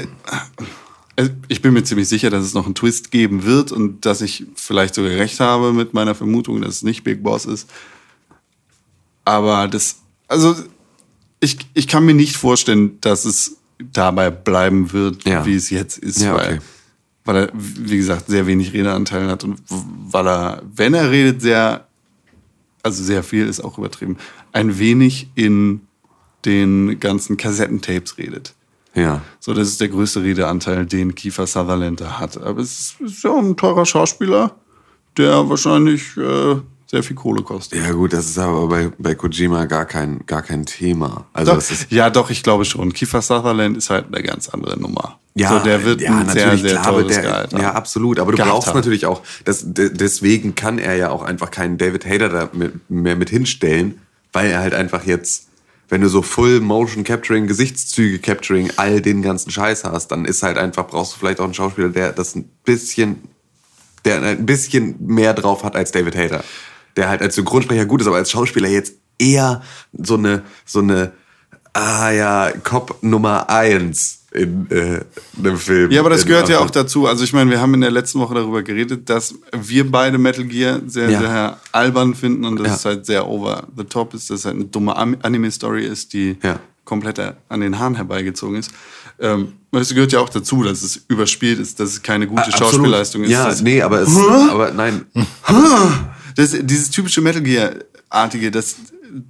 [1.16, 4.20] äh, Ich bin mir ziemlich sicher, dass es noch einen Twist geben wird und dass
[4.20, 7.68] ich vielleicht sogar recht habe mit meiner Vermutung, dass es nicht Big Boss ist.
[9.24, 9.96] Aber das.
[10.28, 10.54] Also,
[11.40, 13.56] ich, ich kann mir nicht vorstellen, dass es
[13.92, 15.44] dabei bleiben wird, Ja.
[15.44, 16.44] wie es jetzt ist, Ja, okay.
[16.46, 16.60] weil
[17.26, 21.86] er, wie gesagt, sehr wenig Redeanteil hat und weil er, wenn er redet, sehr,
[22.82, 24.18] also sehr viel ist auch übertrieben,
[24.52, 25.80] ein wenig in
[26.44, 28.54] den ganzen Kassettentapes redet.
[28.94, 29.22] Ja.
[29.40, 32.36] So, das ist der größte Redeanteil, den Kiefer Sutherland da hat.
[32.40, 34.54] Aber es ist, ist ja ein teurer Schauspieler,
[35.16, 36.56] der wahrscheinlich äh,
[36.94, 37.82] sehr viel Kohle kostet.
[37.82, 41.26] Ja, gut, das ist aber bei, bei Kojima gar kein, gar kein Thema.
[41.32, 42.92] Also, Doch, ist, ja, doch, ich glaube schon.
[42.92, 45.18] Kiefer Sutherland ist halt eine ganz andere Nummer.
[45.34, 47.60] Ja, so, der wird ja, ein sehr, natürlich, sehr klar, teures der, haben.
[47.60, 48.20] Ja, absolut.
[48.20, 48.76] Aber du Gehabt brauchst haben.
[48.76, 52.88] natürlich auch, das, de- deswegen kann er ja auch einfach keinen David Hayter da mit,
[52.88, 53.98] mehr mit hinstellen,
[54.32, 55.48] weil er halt einfach jetzt,
[55.88, 60.44] wenn du so Full Motion Capturing, Gesichtszüge Capturing, all den ganzen Scheiß hast, dann ist
[60.44, 63.16] halt einfach, brauchst du vielleicht auch einen Schauspieler, der das ein bisschen,
[64.04, 66.44] der ein bisschen mehr drauf hat als David Hayter.
[66.96, 71.12] Der halt als Synchronsprecher gut ist, aber als Schauspieler jetzt eher so eine, so eine,
[71.72, 75.00] ah ja, Cop Nummer eins in äh,
[75.38, 75.90] einem Film.
[75.92, 77.06] Ja, aber das gehört ja auch dazu.
[77.06, 80.44] Also ich meine, wir haben in der letzten Woche darüber geredet, dass wir beide Metal
[80.44, 81.20] Gear sehr, Ja.
[81.20, 82.74] sehr albern finden und dass Ja.
[82.74, 86.36] es halt sehr over the top ist, dass es halt eine dumme Anime-Story ist, die
[86.42, 86.58] Ja.
[86.84, 88.72] komplett an den Haaren herbeigezogen ist.
[89.20, 92.50] Ähm, es gehört ja auch dazu, dass es überspielt ist, dass es keine gute.
[92.50, 93.30] Schauspielleistung ist.
[93.30, 94.08] Ja, nee, aber es,
[94.50, 95.06] aber nein.
[96.34, 98.76] Das, dieses typische Metal Gear-artige, dass,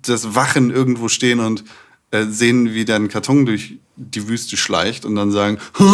[0.02, 1.64] dass Wachen irgendwo stehen und
[2.10, 5.84] äh, sehen, wie dann ein Karton durch die Wüste schleicht und dann sagen, Hä?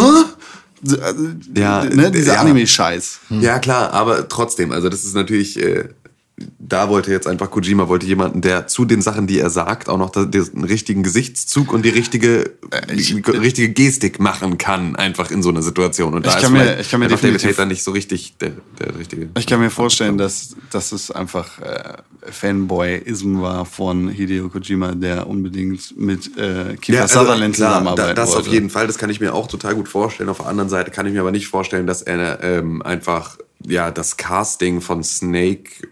[1.55, 2.41] Ja, ne, dieser ja.
[2.41, 3.19] Anime-Scheiß.
[3.29, 5.89] Ja, klar, aber trotzdem, also das ist natürlich, äh,
[6.59, 9.97] da wollte jetzt einfach Kojima, wollte jemanden, der zu den Sachen, die er sagt, auch
[9.97, 15.43] noch den richtigen Gesichtszug und die richtige, Äh, ich- richtige Gestik machen kann, einfach in
[15.43, 16.13] so einer Situation.
[16.13, 18.37] Und da Ich ist kann mir- vielleicht ich kann mir David Hayter nicht so richtig
[18.39, 19.29] der, der richtige.
[19.37, 21.93] Ich kann mir vorstellen, dass, dass es einfach äh,
[22.31, 28.13] Fanboy-Ism war von Hideo Kojima, der unbedingt mit äh, Kiefer also, Sutherland klar, zusammenarbeiten da,
[28.13, 28.47] das wollte.
[28.47, 30.29] auf jeden Fall, das kann ich mir auch total gut vorstellen.
[30.29, 33.91] Auf der anderen Seite kann ich mir aber nicht vorstellen, dass er ähm, einfach ja
[33.91, 35.87] das Casting von Snake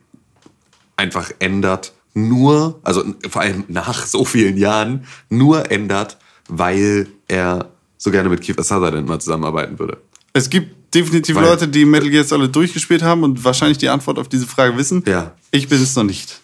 [0.99, 6.17] einfach ändert, nur, also vor allem nach so vielen Jahren, nur ändert,
[6.49, 9.97] weil er so gerne mit Kiefer Sutherland mal zusammenarbeiten würde.
[10.33, 14.19] Es gibt definitiv Weil- Leute, die Metal Gear Solid durchgespielt haben und wahrscheinlich die Antwort
[14.19, 15.03] auf diese Frage wissen.
[15.07, 15.33] Ja.
[15.51, 16.39] Ich bin es noch nicht.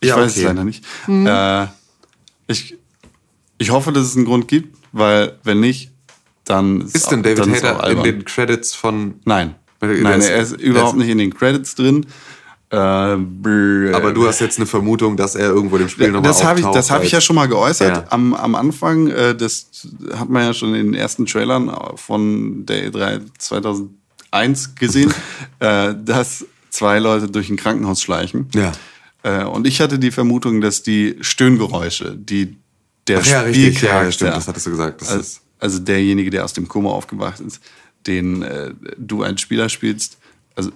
[0.00, 0.40] Ich Ja, weiß okay.
[0.40, 0.84] es leider nicht.
[1.08, 1.66] Äh,
[2.48, 2.76] ich,
[3.58, 5.90] ich hoffe, dass es einen Grund gibt, weil wenn nicht,
[6.44, 9.14] dann Ist denn David ist Hayter in den Credits von...
[9.24, 9.54] Nein.
[9.80, 12.06] Nein, ist- er ist überhaupt ist- nicht in den Credits drin.
[12.72, 16.60] Äh, Aber du hast jetzt eine Vermutung, dass er irgendwo im Spiel nochmal das habe
[16.60, 18.04] ich, das habe ich ja als- schon mal geäußert Ja.
[18.08, 19.08] am, am Anfang.
[19.08, 19.66] Äh, das
[20.16, 25.12] hat man ja schon in den ersten Trailern von der E3 2001 gesehen,
[25.58, 28.48] äh, dass zwei Leute durch ein Krankenhaus schleichen.
[28.54, 28.72] Ja.
[29.22, 32.56] Äh, und ich hatte die Vermutung, dass die Stöhngeräusche, die
[33.06, 35.02] der Ach ja, richtig, ja, stimmt, das hattest du gesagt.
[35.02, 37.60] Als, ist, also derjenige, der aus dem Koma aufgewacht ist,
[38.06, 40.16] den äh, du einen Spieler spielst,
[40.56, 40.70] also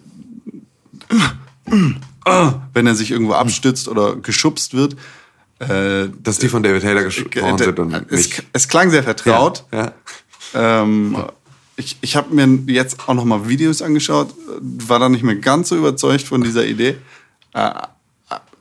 [2.72, 4.96] wenn er sich irgendwo abstützt oder geschubst wird,
[5.58, 8.42] äh, Dass die von David Taylor gesprochen sind und es, nicht.
[8.52, 9.64] es klang sehr vertraut.
[9.72, 9.92] Ja.
[10.54, 11.16] Ähm,
[11.76, 15.70] ich ich habe mir jetzt auch noch mal Videos angeschaut, war da nicht mehr ganz
[15.70, 16.96] so überzeugt von dieser Idee.
[17.54, 17.70] Äh,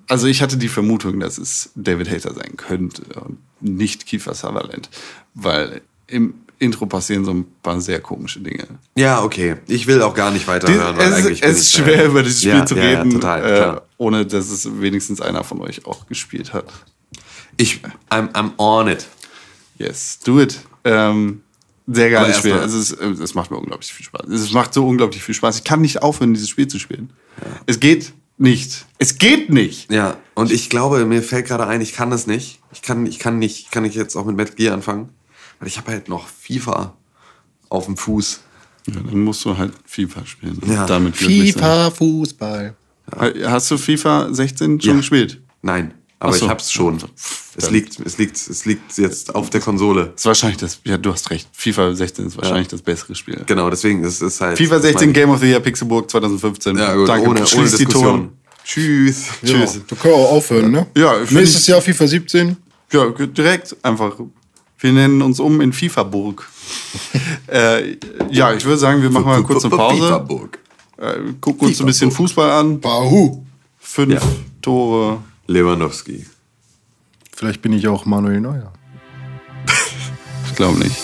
[0.08, 4.90] also ich hatte die Vermutung, dass es David Hayter sein könnte und nicht Kiefer Sutherland,
[5.34, 8.66] weil im Intro passieren so ein paar sehr komische Dinge.
[8.96, 9.58] ja, okay.
[9.68, 10.98] Ich will auch gar nicht Die, weiterhören.
[10.98, 13.12] weil es eigentlich ist, es ist schwer, äh, über dieses Spiel ja, zu ja, reden,
[13.12, 16.66] Ja, total, äh, ohne dass es wenigstens einer von euch auch gespielt hat.
[17.58, 19.06] Ich, I'm, I'm on it.
[19.78, 20.60] Yes, do it.
[20.84, 21.42] Ähm,
[21.88, 22.54] sehr geiles Aber Spiel.
[22.54, 24.28] Also es, ist- es macht mir unglaublich viel Spaß.
[24.30, 25.58] Es macht so unglaublich viel Spaß.
[25.58, 27.12] Ich kann nicht aufhören, dieses Spiel zu spielen.
[27.66, 28.86] Es geht nicht.
[28.98, 29.92] Es geht nicht.
[29.92, 32.60] Ja, und ich glaube, mir fällt gerade ein, ich kann das nicht.
[32.74, 35.10] Ich kann, ich kann nicht, kann ich jetzt auch mit Metal Gear anfangen,
[35.60, 36.94] weil ich habe halt noch FIFA
[37.70, 38.42] auf dem Fuß.
[38.88, 40.62] Ja, dann musst du halt FIFA spielen.
[40.68, 40.86] Ja.
[40.86, 42.76] Damit FIFA, Fußball.
[43.20, 43.34] sein.
[43.46, 44.98] Hast du FIFA 16 schon Ja.
[44.98, 45.42] gespielt?
[45.64, 46.46] Nein, aber so.
[46.46, 47.00] ich hab's schon.
[47.56, 50.08] Es liegt, es liegt, es liegt jetzt auf der Konsole.
[50.08, 50.80] Das ist wahrscheinlich das.
[50.84, 51.48] Ja, du hast recht.
[51.54, 53.42] FIFA 16 ist wahrscheinlich das bessere Spiel.
[53.48, 54.58] Genau, deswegen ist es halt.
[54.58, 56.78] FIFA 16 mein- Game of the Year Pixelburg 2015.
[56.78, 57.28] Ja, gut, Danke.
[57.30, 58.04] ohne, ohne Schließ die Diskussion.
[58.04, 58.30] Toren.
[58.64, 59.26] Tschüss.
[59.44, 59.76] Tschüss.
[59.76, 60.88] Ja, du kannst auch aufhören, ne?
[60.96, 62.58] Ja, ich Nächstes Jahr FIFA 17.
[62.92, 64.16] Ja, direkt einfach.
[64.80, 66.48] Wir nennen uns um in FIFA-Burg.
[67.48, 67.98] äh,
[68.30, 70.02] ja, ich würde sagen, wir machen mal kurz eine Pause.
[70.02, 70.60] FIFA-Burg.
[70.98, 72.12] Äh, gucken uns ein bisschen.
[72.12, 72.80] Fußball an.
[72.80, 73.44] Bahu.
[73.80, 74.22] Fünf Ja.
[74.62, 75.20] Tore.
[75.48, 76.26] Lewandowski.
[77.36, 78.72] Vielleicht bin ich auch Manuel Neuer.
[80.48, 80.96] Ich glaube nicht.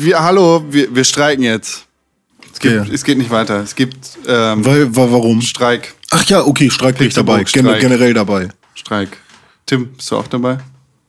[0.00, 1.86] Wir, hallo, wir, wir streiken jetzt.
[2.52, 2.86] Es, gibt, Ja.
[2.92, 3.60] es geht nicht weiter.
[3.62, 5.40] Es gibt ähm, Weil, wa- warum?
[5.42, 5.94] Streik.
[6.10, 7.38] Ach ja, okay, Streik bin ich dabei.
[7.44, 7.80] Gen Streik.
[7.80, 8.48] generell dabei.
[8.74, 9.16] Streik.
[9.66, 10.58] Tim, bist du auch dabei?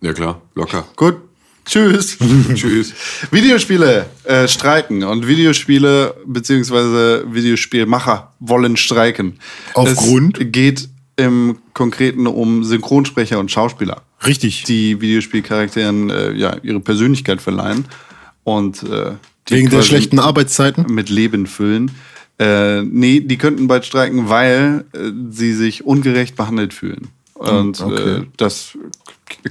[0.01, 0.85] Ja klar, locker.
[0.95, 1.17] Gut.
[1.65, 2.17] Tschüss.
[2.55, 2.93] Tschüss.
[3.29, 9.37] Videospiele äh, streiken und Videospiele beziehungsweise Videospielmacher wollen streiken.
[9.75, 10.39] Aufgrund?
[10.39, 14.63] Es geht im Konkreten um Synchronsprecher und Schauspieler, Richtig.
[14.63, 17.85] die Videospielcharakteren äh, ja ihre Persönlichkeit verleihen
[18.43, 19.13] und äh,
[19.47, 20.85] Wegen der schlechten Arbeitszeiten?
[20.93, 21.91] mit Leben füllen.
[22.39, 27.09] Äh, nee, die könnten bald streiken, weil äh, sie sich ungerecht behandelt fühlen.
[27.33, 28.17] Und okay.
[28.17, 28.77] äh, das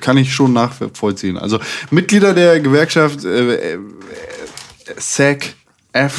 [0.00, 1.36] kann ich schon nachvollziehen.
[1.38, 1.58] Also
[1.90, 3.78] Mitglieder der Gewerkschaft äh, äh,
[4.96, 6.10] SAG-AFTRA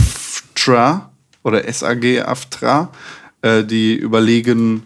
[1.44, 2.92] oder SAG-AFTRA,
[3.42, 4.84] äh, die überlegen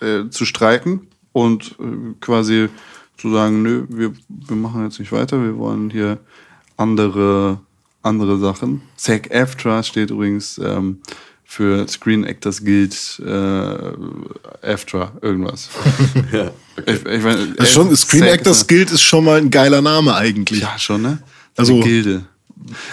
[0.00, 2.68] äh, zu streiken und äh, quasi
[3.16, 6.18] zu sagen, nö, wir, wir machen jetzt nicht weiter, wir wollen hier
[6.80, 7.58] andere,
[8.02, 8.82] andere Sachen.
[8.96, 10.98] SAG-AFTRA steht übrigens ähm,
[11.44, 15.68] für Screen Actors Guild äh, AFTRA, irgendwas.
[16.32, 16.50] Ja.
[16.86, 19.50] Ich, ich mein, Das ist schon, Screen SAG Actors ist Guild ist schon mal ein
[19.50, 20.60] geiler Name eigentlich.
[20.60, 21.18] Ja, schon, ne?
[21.56, 22.24] Also- Eine Gilde.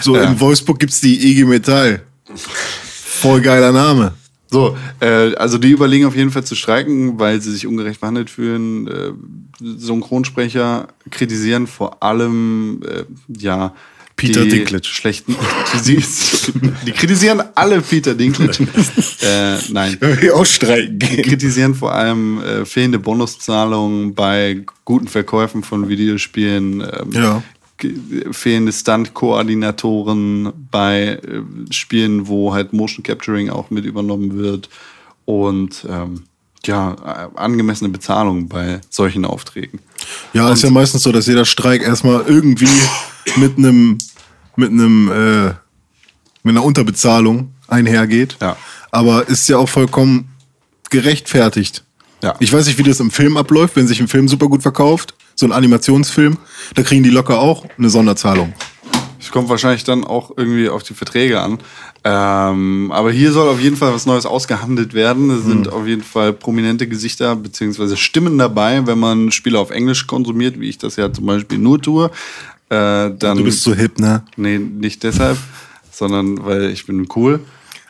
[0.01, 0.23] So Ja.
[0.23, 2.01] in Wolfsburg gibt's die IG Metall.
[2.35, 4.13] Voll geiler Name.
[4.49, 8.29] So, äh, also die überlegen auf jeden Fall zu streiken, weil sie sich ungerecht behandelt
[8.29, 8.87] fühlen.
[8.87, 9.11] Äh,
[9.59, 13.73] Synchronsprecher kritisieren vor allem, äh, ja,
[14.15, 14.83] Peter die Dinklage.
[14.83, 15.35] Schlechten.
[15.85, 16.03] Die,
[16.87, 18.63] die kritisieren alle Peter Dinklage.
[19.21, 19.95] äh, nein.
[19.99, 26.81] Wir auch streiken Die kritisieren vor allem äh, fehlende Bonuszahlungen bei guten Verkäufen von Videospielen,
[26.81, 27.43] ähm, Ja.
[28.31, 34.69] Fehlende Stunt-Koordinatoren bei äh, Spielen, wo halt Motion Capturing auch mit übernommen wird
[35.25, 36.23] und ähm,
[36.65, 39.79] ja, äh, angemessene Bezahlung bei solchen Aufträgen.
[40.33, 42.67] Ja, ist ja meistens so, dass jeder Streik erstmal irgendwie
[43.35, 43.97] mit einem
[44.55, 45.47] mit einem äh,
[46.43, 48.37] mit einer Unterbezahlung einhergeht.
[48.41, 48.57] Ja.
[48.91, 50.29] Aber ist ja auch vollkommen
[50.89, 51.83] gerechtfertigt.
[52.23, 52.35] Ja.
[52.39, 55.13] Ich weiß nicht, wie das im Film abläuft, wenn sich ein Film super gut verkauft,
[55.39, 56.37] so ein Animationsfilm,
[56.75, 58.53] da kriegen die locker auch eine Sonderzahlung.
[59.19, 61.59] Es kommt wahrscheinlich dann auch irgendwie auf die Verträge an.
[62.03, 65.29] Ähm, aber hier soll auf jeden Fall was Neues ausgehandelt werden.
[65.31, 70.07] Es sind auf jeden Fall prominente Gesichter beziehungsweise Stimmen dabei, wenn man Spiele auf Englisch
[70.07, 72.05] konsumiert, wie ich das ja zum Beispiel nur tue.
[72.69, 74.23] Äh, dann, Du bist so hip, ne?
[74.37, 75.37] Nee, nicht deshalb,
[75.91, 77.39] sondern weil ich bin cool.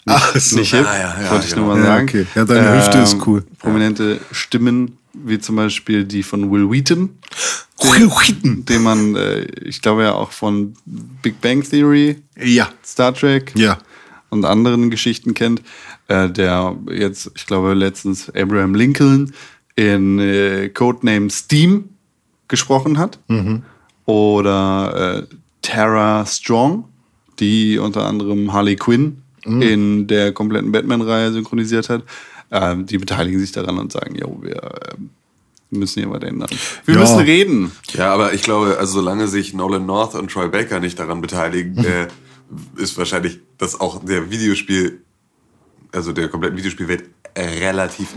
[0.05, 0.57] Nicht, Ach so.
[0.57, 1.67] nicht hip, Ah, ja, ja, wollte ich genau.
[1.67, 2.07] nur mal Ja, sagen.
[2.09, 2.25] okay.
[2.35, 3.43] Ja, deine Hüfte ist cool.
[3.59, 7.09] Prominente Stimmen, wie zum Beispiel die von Will Wheaton,
[8.43, 10.73] den, den man, äh, ich glaube ja auch von
[11.21, 12.69] Big Bang Theory Ja.
[12.85, 13.77] Star Trek Ja.
[14.29, 15.61] und anderen Geschichten kennt.
[16.09, 19.33] äh, der jetzt, ich glaube, letztens Abraham Lincoln
[19.75, 21.89] in äh, Codename Steam
[22.47, 23.19] gesprochen hat.
[24.05, 26.85] Oder äh, Tara Strong,
[27.39, 32.03] die unter anderem Harley Quinn in der kompletten Batman-Reihe synchronisiert hat.
[32.51, 34.61] Ähm, die beteiligen sich daran und sagen, jo, wir
[34.93, 35.09] ähm,
[35.69, 36.49] müssen hier was ändern.
[36.85, 37.01] Wir Ja.
[37.01, 37.71] müssen reden.
[37.93, 41.83] Ja, aber ich glaube, also solange sich Nolan North und Troy Baker nicht daran beteiligen,
[41.83, 42.07] äh,
[42.77, 45.01] ist wahrscheinlich das auch der Videospiel,
[45.91, 47.03] also der kompletten Videospielwelt
[47.35, 48.07] relativ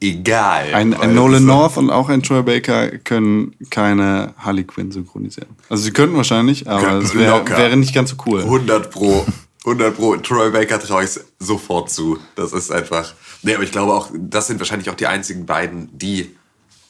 [0.00, 0.74] egal.
[0.74, 5.50] Ein, ein Nolan North und auch ein Troy Baker können keine Harley Quinn synchronisieren.
[5.68, 8.40] Also sie könnten wahrscheinlich, aber es wär, wäre nicht ganz so cool.
[8.42, 9.24] 100 pro.
[9.64, 10.16] 100 pro.
[10.16, 12.18] Troy Baker traue ich sofort zu.
[12.34, 13.14] Das ist einfach.
[13.46, 16.36] Nee, aber ich glaube auch, das sind wahrscheinlich auch die einzigen beiden, die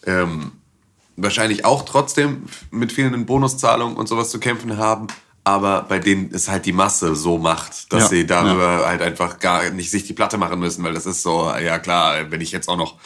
[0.06, 0.52] ähm,
[1.16, 5.06] wahrscheinlich auch trotzdem mit fehlenden Bonuszahlungen und sowas zu kämpfen haben.
[5.44, 9.38] Aber bei denen ist halt die Masse so macht, dass Ja, sie darüber halt einfach
[9.38, 12.50] gar nicht sich die Platte machen müssen, weil das ist so, ja klar, wenn ich
[12.52, 12.96] jetzt auch noch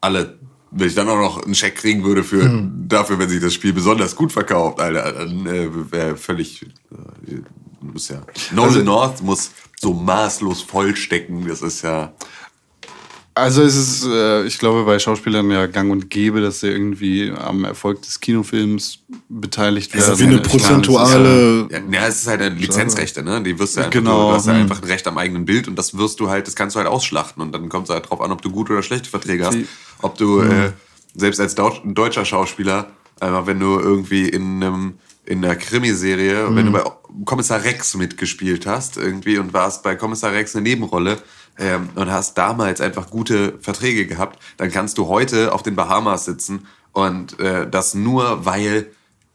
[0.00, 0.38] alle,
[0.72, 3.72] wenn ich dann auch noch einen Scheck kriegen würde für dafür, wenn sich das Spiel
[3.72, 7.40] besonders gut verkauft, Alter, dann äh, wäre völlig, äh,
[7.80, 8.20] muss ja.
[8.50, 9.50] Nolan Also- North muss
[9.80, 12.12] so maßlos vollstecken, das ist ja.
[13.38, 17.30] Also es ist, äh, ich glaube, bei Schauspielern ja gang und gäbe, dass sie irgendwie
[17.36, 20.12] am Erfolg des Kinofilms beteiligt Es werden.
[20.14, 21.68] ist wie eine prozentuale.
[21.70, 23.42] Ja, ja, es ist halt eine Lizenzrechte, ne?
[23.42, 24.30] Die wirst du einfach, Genau.
[24.30, 24.62] du hast ja Hm.
[24.62, 26.88] einfach ein Recht am eigenen Bild und das wirst du halt, das kannst du halt
[26.88, 29.58] ausschlachten und dann kommt es halt drauf an, ob du gute oder schlechte Verträge hast.
[30.00, 30.72] Ob du äh,
[31.14, 34.94] selbst als deutscher Schauspieler, einfach wenn du irgendwie in einem
[35.26, 36.84] in einer Krimiserie, wenn du bei
[37.24, 41.18] Kommissar Rex mitgespielt hast irgendwie und warst bei Kommissar Rex eine Nebenrolle
[41.58, 46.24] ähm, und hast damals einfach gute Verträge gehabt, dann kannst du heute auf den Bahamas
[46.24, 48.86] sitzen und äh, das nur, weil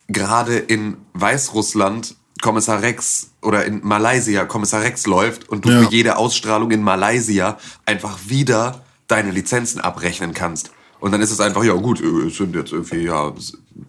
[0.08, 5.82] gerade in Weißrussland Kommissar Rex oder in Malaysia Kommissar Rex läuft und du Ja.
[5.84, 10.72] für jede Ausstrahlung in Malaysia einfach wieder deine Lizenzen abrechnen kannst.
[11.00, 13.32] Und dann ist es einfach, ja gut, äh, es sind jetzt irgendwie ja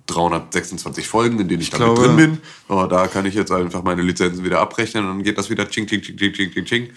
[0.06, 2.38] 326 Folgen, in denen ich, damit glaube- drin bin.
[2.68, 5.68] Aber da kann ich jetzt einfach meine Lizenzen wieder abrechnen und dann geht das wieder
[5.68, 6.88] ching, ching, ching, ching, ching, ching.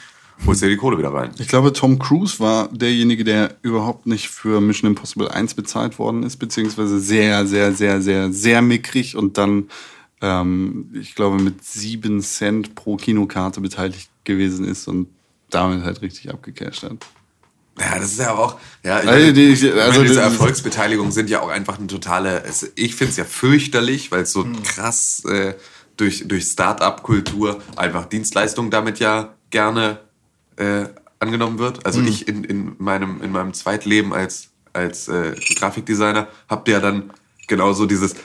[0.45, 1.31] Holst dir die Kohle wieder rein.
[1.39, 6.23] Ich glaube, Tom Cruise war derjenige, der überhaupt nicht für Mission Impossible 1 bezahlt worden
[6.23, 9.69] ist, beziehungsweise sehr, sehr, sehr, sehr, sehr mickrig und dann,
[10.21, 15.07] ähm, ich glaube, mit sieben Cent pro Kinokarte beteiligt gewesen ist und
[15.49, 16.97] damit halt richtig abgecasht hat.
[17.79, 21.41] Ja, das ist ja auch, ja, ich Also die- meine, also diese Erfolgsbeteiligungen sind ja
[21.41, 22.43] auch einfach eine totale,
[22.75, 25.55] ich finde es ja fürchterlich, weil es so krass äh,
[25.97, 29.99] durch, durch Start-up-Kultur einfach Dienstleistungen damit ja gerne
[30.57, 30.85] äh,
[31.19, 31.85] angenommen wird.
[31.85, 37.11] Also ich in, in, meinem, in meinem Zweitleben als, als äh, Grafikdesigner habt ja dann
[37.47, 38.15] genauso dieses,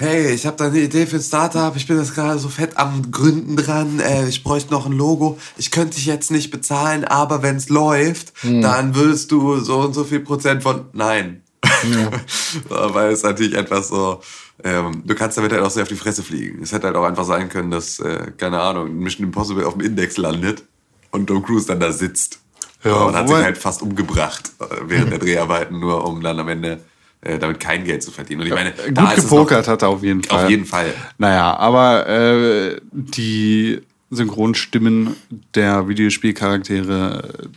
[0.00, 1.74] Hey, ich habe da eine Idee für ein Startup.
[1.74, 3.98] Ich bin jetzt gerade so fett am Gründen dran.
[3.98, 5.38] Äh, ich bräuchte noch ein Logo.
[5.56, 9.94] Ich könnte dich jetzt nicht bezahlen, aber wenn es läuft, dann würdest du so und
[9.94, 11.42] so viel Prozent von Nein.
[12.68, 14.20] Weil es natürlich einfach so,
[14.62, 16.62] ähm, du kannst damit halt auch sehr auf die Fresse fliegen.
[16.62, 19.82] Es hätte halt auch einfach sein können, dass, äh, keine Ahnung, Mission Impossible auf dem
[19.82, 20.62] Index landet
[21.10, 22.40] und Tom Cruise dann da sitzt.
[22.84, 26.48] Ja, und hat sich halt fast umgebracht äh, während der Dreharbeiten, nur um dann am
[26.48, 26.80] Ende
[27.22, 28.42] äh, damit kein Geld zu verdienen.
[28.42, 30.44] Und ich meine, Gut da es noch- gepokert hat er auf jeden Fall.
[30.44, 30.94] Auf jeden Fall.
[31.18, 33.80] Naja, aber äh, die
[34.10, 35.16] Synchronstimmen
[35.54, 37.48] der Videospielcharaktere äh,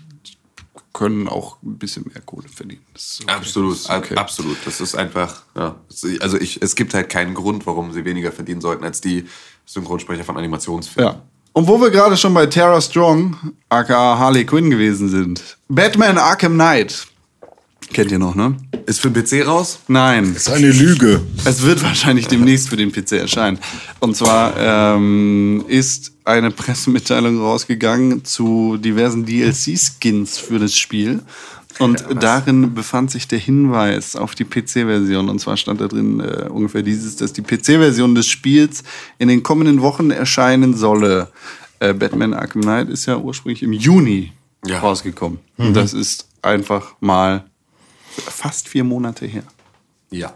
[0.94, 2.82] können auch ein bisschen mehr Kohle verdienen.
[3.22, 3.32] Okay.
[3.32, 4.14] Absolut, okay.
[4.16, 4.58] ab- absolut.
[4.66, 5.76] Das ist einfach, ja.
[6.20, 9.26] Also ich, es gibt halt keinen Grund, warum sie weniger verdienen sollten als die
[9.66, 11.14] Synchronsprecher von Animationsfilmen.
[11.14, 11.22] Ja.
[11.54, 13.36] Und wo wir gerade schon bei Tara Strong,
[13.68, 15.58] aka Harley Quinn gewesen sind.
[15.68, 17.08] Batman Arkham Knight.
[17.92, 18.56] Kennt ihr noch, ne?
[18.86, 19.80] Ist für PC raus?
[19.90, 20.34] Nein.
[20.34, 21.22] Ist eine Lüge.
[21.44, 23.60] Es wird wahrscheinlich demnächst für den PC erscheinen.
[24.00, 31.20] Und zwar ähm, ist eine Pressemitteilung rausgegangen zu diversen DLC-Skins für das Spiel.
[31.80, 35.30] Und darin befand sich der Hinweis auf die PC-Version.
[35.30, 38.84] Und zwar stand da drin äh, ungefähr dieses, dass die PC-Version des Spiels
[39.18, 41.30] in den kommenden Wochen erscheinen solle.
[41.80, 44.34] Äh, Batman Arkham Knight ist ja ursprünglich im Juni
[44.66, 44.80] Ja.
[44.80, 45.40] rausgekommen.
[45.58, 47.46] Und das ist einfach mal
[48.14, 49.44] fast vier Monate her.
[50.12, 50.34] Ja.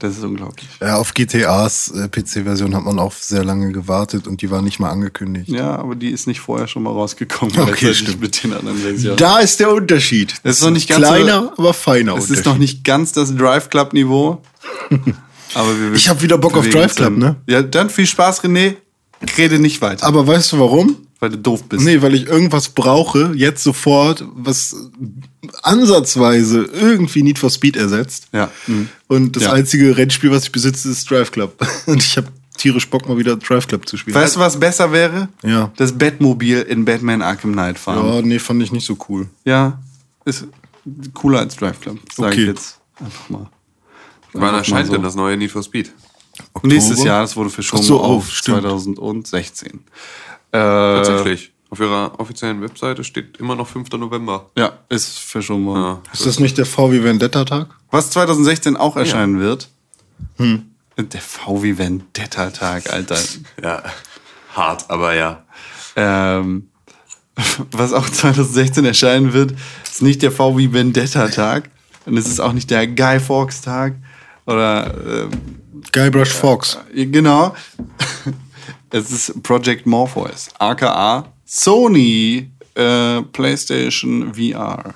[0.00, 0.68] Das ist unglaublich.
[0.80, 4.78] Ja, auf GTAs äh, PC-Version hat man auch sehr lange gewartet und die war nicht
[4.78, 5.48] mal angekündigt.
[5.48, 7.58] Ja, aber die ist nicht vorher schon mal rausgekommen.
[7.58, 8.20] Okay, stimmt.
[8.20, 9.16] mit den anderen Versionen.
[9.16, 10.34] Da ist der Unterschied.
[10.44, 13.34] Das ist noch nicht ganz Kleiner, so- aber feiner es ist noch nicht ganz das
[13.34, 14.40] Drive Club Niveau.
[15.54, 17.34] aber wir Ich hab wieder Bock auf Drive Club, ne?
[17.48, 18.76] Ja, dann viel Spaß, René.
[19.36, 20.96] Rede nicht weiter, aber weißt du warum?
[21.20, 21.84] Weil du doof bist.
[21.84, 24.74] Nee, weil ich irgendwas brauche, jetzt sofort, was
[25.62, 28.28] ansatzweise irgendwie Need for Speed ersetzt.
[28.32, 28.50] Ja.
[28.66, 28.88] mhm.
[29.08, 29.52] Und das Ja.
[29.52, 31.54] einzige Rennspiel, was ich besitze, ist Drive Club.
[31.86, 34.14] Und ich habe tierisch Bock, mal wieder Drive Club zu spielen.
[34.16, 35.28] Weißt du, was besser wäre?
[35.42, 35.72] Ja.
[35.76, 38.06] Das Batmobil in Batman Arkham Knight fahren.
[38.16, 39.28] Ja, nee, fand ich nicht so cool.
[39.44, 39.78] Ja,
[40.24, 40.44] ist
[41.14, 42.40] cooler als Drive Club, sage Okay.
[42.42, 43.46] ich jetzt einfach mal.
[44.34, 44.92] Wann erscheint so.
[44.92, 45.92] denn das neue Need for Speed?
[46.62, 48.60] Nächstes Jahr, das wurde verschoben Ach so, oh, auf stimmt.
[48.62, 49.80] 2016.
[50.52, 51.52] Äh, Tatsächlich.
[51.70, 53.90] Auf ihrer offiziellen Webseite steht immer noch 5.
[53.92, 54.50] November.
[54.56, 55.82] ja, ist verschoben worden.
[55.82, 56.02] Ja.
[56.14, 57.68] Ist das nicht der VW Vendetta-Tag?
[57.90, 59.68] Was 2016 auch erscheinen wird,
[60.38, 63.18] der VW Vendetta-Tag, Alter.
[63.62, 63.82] ja.
[64.54, 65.44] Hart, aber ja.
[65.94, 66.70] ähm,
[67.70, 69.52] was auch 2016 erscheinen wird,
[69.84, 71.70] ist nicht der VW Vendetta-Tag
[72.06, 73.94] und es ist auch nicht der Guy Fawkes-Tag
[74.46, 75.30] oder ähm,
[75.92, 76.78] Guybrush Fox.
[76.94, 77.54] Genau.
[78.90, 84.94] Es ist Project Morpheus, aka Sony äh, PlayStation VR.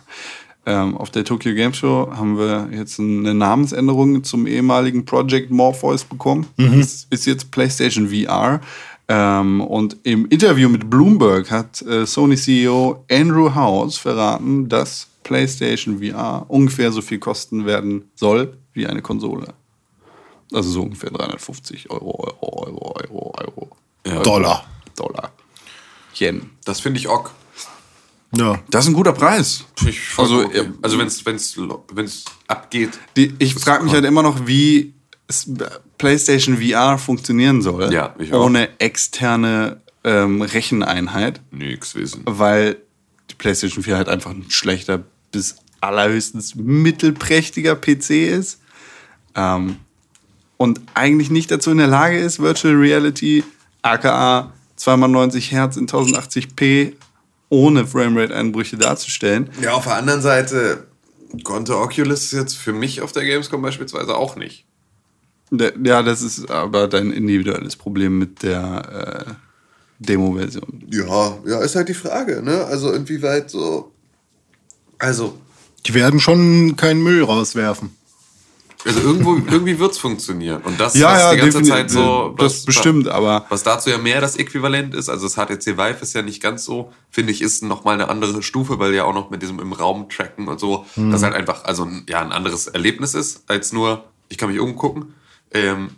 [0.64, 6.04] Ähm, auf der Tokyo Game Show haben wir jetzt eine Namensänderung zum ehemaligen Project Morpheus
[6.04, 6.46] bekommen.
[6.80, 8.60] Es ist jetzt PlayStation VR.
[9.08, 16.00] Ähm, und im Interview mit Bloomberg hat äh, Sony CEO Andrew House verraten, dass PlayStation
[16.02, 19.48] VR ungefähr so viel kosten werden soll wie eine Konsole.
[20.52, 23.81] Also so ungefähr 350 Euro, Euro, Euro, Euro, Euro.
[24.06, 24.22] Ja.
[24.22, 24.66] Dollar.
[24.96, 25.32] Dollar.
[26.14, 26.50] Yen.
[26.64, 27.30] Das finde ich auch.
[28.34, 28.58] Ja.
[28.70, 29.64] Das ist ein guter Preis.
[30.16, 31.56] Also, Also, äh, also wenn es wenn's,
[31.92, 32.98] wenn's abgeht.
[33.16, 34.94] Die, ich frage mich halt immer noch, wie
[35.98, 37.92] PlayStation VR funktionieren soll.
[37.92, 38.44] Ja, ich auch.
[38.46, 42.22] ohne externe ähm, Recheneinheit, Nix wissen.
[42.24, 42.76] weil
[43.30, 48.60] die PlayStation 4 halt einfach ein schlechter bis allerhöchstens mittelprächtiger PC ist.
[49.34, 49.76] Ähm,
[50.56, 53.42] und eigentlich nicht dazu in der Lage ist, Virtual Reality,
[53.82, 56.94] aka 2x90 Hertz in 1080p
[57.48, 59.50] ohne Framerate-Einbrüche darzustellen.
[59.60, 60.86] Ja, auf der anderen Seite
[61.44, 64.64] konnte Oculus jetzt für mich auf der Gamescom beispielsweise auch nicht.
[65.84, 69.32] Ja, das ist aber dein individuelles Problem mit der äh,
[69.98, 70.84] Demo-Version.
[70.90, 72.64] Ja, ja, ist halt die Frage, ne?
[72.64, 73.92] Also inwieweit so.
[74.98, 75.36] Also,
[75.86, 77.90] Die werden schon keinen Müll rauswerfen.
[78.84, 80.62] Also irgendwo, irgendwie wird es funktionieren.
[80.62, 82.34] Und das, Ja, was ja, die ganze Zeit so.
[82.36, 85.98] das was- bestimmt, aber- Was dazu ja mehr das Äquivalent ist, also das HTC Vive
[86.02, 89.14] ist ja nicht ganz so, finde ich, ist nochmal eine andere Stufe, weil ja auch
[89.14, 92.32] noch mit diesem im Raum tracken und so, das halt einfach, also ein- ja, ein
[92.32, 95.14] anderes Erlebnis ist, als nur, ich kann mich umgucken.
[95.52, 95.90] Ähm,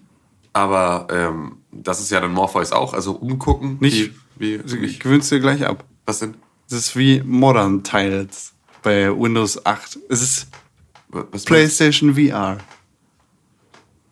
[0.53, 3.79] aber ähm, das ist ja dann Morpheus auch, also umgucken.
[3.81, 5.85] Nicht- Wie, wie, Ich gewöhnst dir gleich ab.
[6.07, 6.35] was denn?
[6.69, 9.99] Das ist wie Modern Tiles bei Windows 8.
[10.09, 10.49] Es ist
[11.31, 12.59] Was PlayStation VR.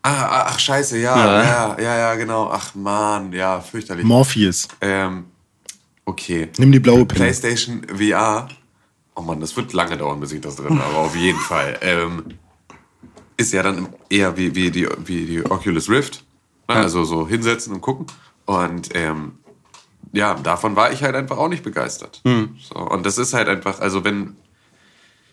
[0.04, 1.42] Ah, ah, ach scheiße, ja, Ja.
[1.42, 2.50] ja, ja, ja, genau.
[2.50, 4.04] Ach man, ja, fürchterlich.
[4.04, 4.66] Morpheus.
[4.80, 5.24] ähm,
[6.04, 6.48] okay.
[6.58, 7.20] Nimm die blaue Pille.
[7.20, 8.48] PlayStation VR.
[9.14, 11.78] Oh Mann, das wird lange dauern, bis ich das drin habe, aber auf jeden Fall.
[11.82, 12.24] Ähm,
[13.36, 16.24] ist ja dann eher wie, wie, die, wie die Oculus Rift.
[16.68, 16.74] Ne?
[16.76, 18.06] Also so hinsetzen und gucken.
[18.46, 19.32] Und ähm,
[20.12, 22.22] ja, davon war ich halt einfach auch nicht begeistert.
[22.24, 24.36] So, und das ist halt einfach, also wenn,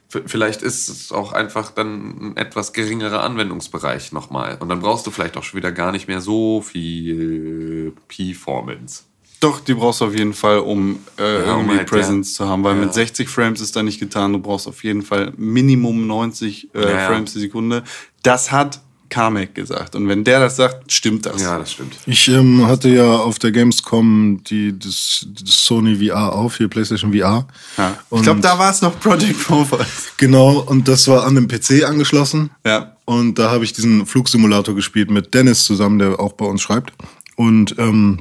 [0.10, 4.58] vielleicht ist es auch einfach dann ein etwas geringerer Anwendungsbereich nochmal.
[4.60, 9.04] Und dann brauchst du vielleicht auch schon wieder gar nicht mehr so viel Performance.
[9.40, 12.46] Doch, die brauchst du auf jeden Fall, um äh, Ja, irgendwie halt, Presence ja.
[12.46, 12.82] zu haben, weil Ja.
[12.86, 14.34] mit 60 Frames ist da nicht getan.
[14.34, 17.08] Du brauchst auf jeden Fall Minimum 90 äh.
[17.08, 17.84] Frames die Sekunde.
[18.22, 19.96] Das hat Kamek gesagt.
[19.96, 21.42] Und wenn der das sagt, stimmt das.
[21.42, 21.98] Ja, das stimmt.
[22.06, 27.14] Ich ähm, hatte ja auf der Gamescom die, das, das Sony VR auf, hier PlayStation
[27.14, 27.48] VR.
[27.78, 27.98] Ja.
[28.12, 30.12] Ich glaube, da war es noch Project Morpheus.
[30.18, 32.52] Genau, und das war an dem PC angeschlossen.
[32.66, 32.96] Ja.
[33.06, 36.94] Und da habe ich diesen Flugsimulator gespielt mit Dennis zusammen, der auch bei uns schreibt.
[37.36, 38.20] Und ähm,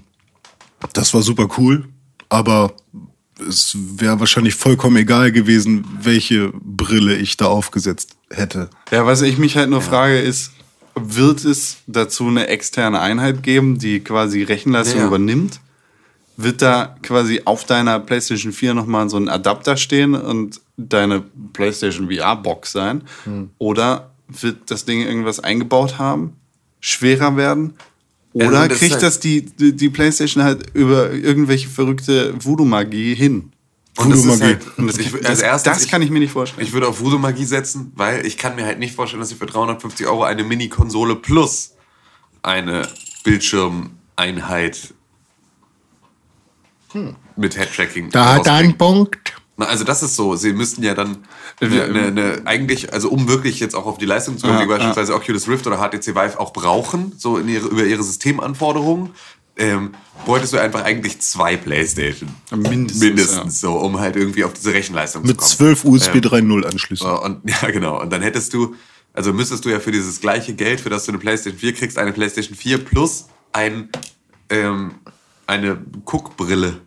[0.93, 1.89] das war super cool,
[2.28, 2.72] aber
[3.47, 8.70] es wäre wahrscheinlich vollkommen egal gewesen, welche Brille ich da aufgesetzt hätte.
[8.91, 10.53] Ja, was ich mich halt nur frage, ist,
[11.05, 15.07] wird es dazu eine externe Einheit geben, die quasi Rechenleistung Ja.
[15.07, 15.61] übernimmt?
[16.36, 22.09] Wird da quasi auf deiner PlayStation 4 nochmal so ein Adapter stehen und deine PlayStation
[22.11, 23.03] VR-Box sein?
[23.59, 26.34] Oder wird das Ding irgendwas eingebaut haben,
[26.80, 27.74] schwerer werden?
[28.34, 33.14] Oder Also das kriegt halt- das die, die, die PlayStation halt über irgendwelche verrückte Voodoo-Magie
[33.16, 33.51] hin?
[33.99, 34.61] Und das ist halt,
[34.99, 36.64] ich, das, erstes, das kann ich mir nicht vorstellen.
[36.64, 39.46] Ich würde auf Voodoo-Magie setzen, weil ich kann mir halt nicht vorstellen, dass ich für
[39.46, 41.74] 350 Euro eine Mini-Konsole plus
[42.42, 42.88] eine
[43.24, 44.94] Bildschirmeinheit
[47.36, 48.78] mit Head-Tracking Da hat rausbringen.
[48.78, 49.34] Punkt.
[49.57, 51.18] Na, also das ist so, sie müssten ja dann
[51.61, 54.64] eine, eine, eine, eigentlich, also um wirklich jetzt auch auf die Leistung zu kommen, Ja,
[54.64, 59.11] die beispielsweise Oculus Rift oder HTC Vive auch brauchen, so ihre, über ihre Systemanforderungen,
[59.59, 59.92] ähm,
[60.24, 62.30] bräuchtest du einfach eigentlich zwei Playstation.
[62.50, 65.76] Mindestens, Mindestens so, um halt irgendwie auf diese Rechenleistung Mit zu kommen.
[65.76, 67.06] zwölf USB 3.0 Anschlüssen.
[67.06, 68.00] So, und, ja, genau.
[68.00, 68.74] Und dann hättest du,
[69.12, 71.98] also müsstest du ja für dieses gleiche Geld, für das du eine PlayStation 4 kriegst,
[71.98, 73.88] eine PlayStation 4 plus ein,
[74.50, 74.94] ähm,
[75.46, 76.80] eine Guckbrille,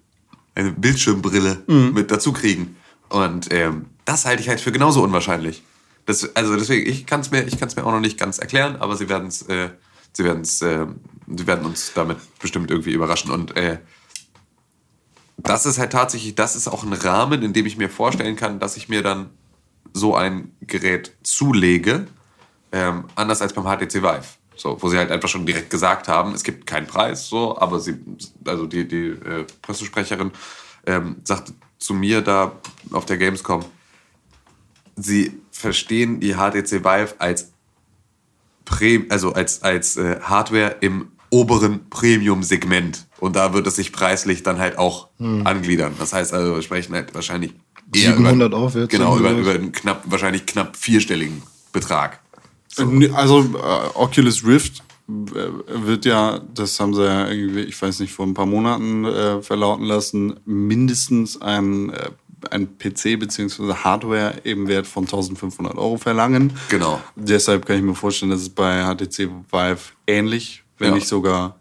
[0.55, 1.93] eine Bildschirmbrille Mhm.
[1.93, 2.75] mit dazu kriegen.
[3.09, 5.63] Und ähm, das halte ich halt für genauso unwahrscheinlich.
[6.05, 8.95] Das, also deswegen, ich kann es mir, ich mir auch noch nicht ganz erklären, aber
[8.97, 9.69] sie werden es, äh,
[10.13, 10.87] sie werden es, äh,
[11.37, 13.31] sie werden uns damit bestimmt irgendwie überraschen.
[13.31, 13.79] Und äh,
[15.37, 18.59] das ist halt tatsächlich, das ist auch ein Rahmen, in dem ich mir vorstellen kann,
[18.59, 19.29] dass ich mir dann
[19.93, 22.07] so ein Gerät zulege,
[22.71, 24.23] ähm, anders als beim HTC Vive.
[24.55, 27.79] So, wo sie halt einfach schon direkt gesagt haben, es gibt keinen Preis, so, aber
[27.79, 27.97] sie,
[28.45, 30.31] also die, die äh, Pressesprecherin
[30.85, 32.51] ähm, sagte zu mir da
[32.91, 33.65] auf der Gamescom,
[34.95, 37.51] sie verstehen die HTC Vive als
[38.65, 43.07] Pre also als, als äh, Hardware im oberen Premium-Segment.
[43.19, 45.93] Und da wird es sich preislich dann halt auch angliedern.
[45.97, 47.53] Das heißt also, wir sprechen halt wahrscheinlich
[47.95, 52.19] eher 700 über, aufwärts Genau, über, über einen knapp, wahrscheinlich knapp vierstelligen Betrag.
[53.13, 58.13] Also äh, Oculus Rift äh, wird ja, das haben sie ja irgendwie, ich weiß nicht,
[58.13, 62.11] vor ein paar Monaten äh, verlauten lassen, mindestens ein, äh,
[62.49, 63.73] ein PC bzw.
[63.73, 66.53] Hardware eben Wert von 1500 Euro verlangen.
[66.69, 67.01] Genau.
[67.15, 70.95] Deshalb kann ich mir vorstellen, dass es bei HTC Vive ähnlich, wenn Ja.
[70.95, 71.55] nicht sogar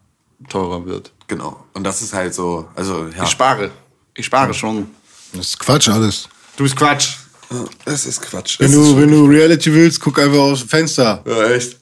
[0.48, 1.12] teurer wird.
[1.28, 1.64] Genau.
[1.74, 3.26] Und das ist halt so, also ja.
[3.26, 3.70] spare.
[4.14, 4.88] Ich spare schon.
[5.32, 6.28] Das ist Quatsch alles.
[6.56, 7.16] Du bist Quatsch.
[7.84, 8.58] Das ist Quatsch.
[8.58, 11.22] Wenn du, wenn du Reality willst, guck einfach aus dem Fenster.
[11.26, 11.78] ja, echt.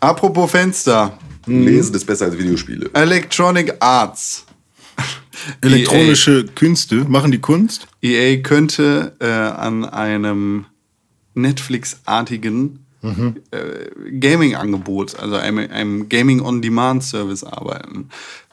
[0.00, 1.18] Apropos Fenster.
[1.46, 2.90] Lesen ist besser als Videospiele.
[2.92, 4.44] Electronic Arts.
[5.60, 7.86] Elektronische Künste, machen die Kunst?
[8.02, 10.64] EA könnte äh, an einem
[11.34, 18.08] Netflix-artigen äh, Gaming-Angebot, also einem, einem Gaming-on-Demand-Service arbeiten.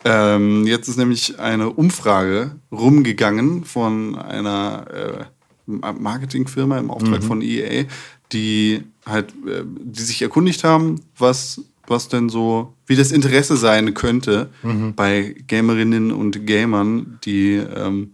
[0.06, 5.26] Ähm, jetzt ist nämlich eine Umfrage rumgegangen von einer äh,
[5.66, 7.86] Marketingfirma im Auftrag von EA,
[8.32, 13.94] die halt, äh, die sich erkundigt haben, was was denn so, wie das Interesse sein
[13.94, 14.50] könnte
[14.96, 18.14] bei Gamerinnen und Gamern, die ähm,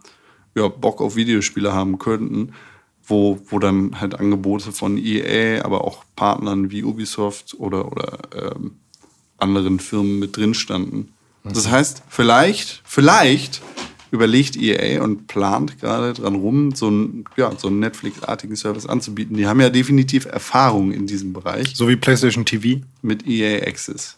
[0.56, 2.54] ja, Bock auf Videospiele haben könnten,
[3.10, 8.76] wo, wo dann halt Angebote von EA, aber auch Partnern wie Ubisoft oder, oder ähm,
[9.38, 11.14] anderen Firmen mit drin standen.
[11.44, 13.62] Das heißt, vielleicht, vielleicht
[14.12, 19.38] überlegt EA und plant gerade dran rum, so einen, ja, so einen Netflix-artigen Service anzubieten.
[19.38, 22.82] Die haben ja definitiv Erfahrung in diesem Bereich So wie PlayStation TV?
[23.02, 24.16] mit EA Access.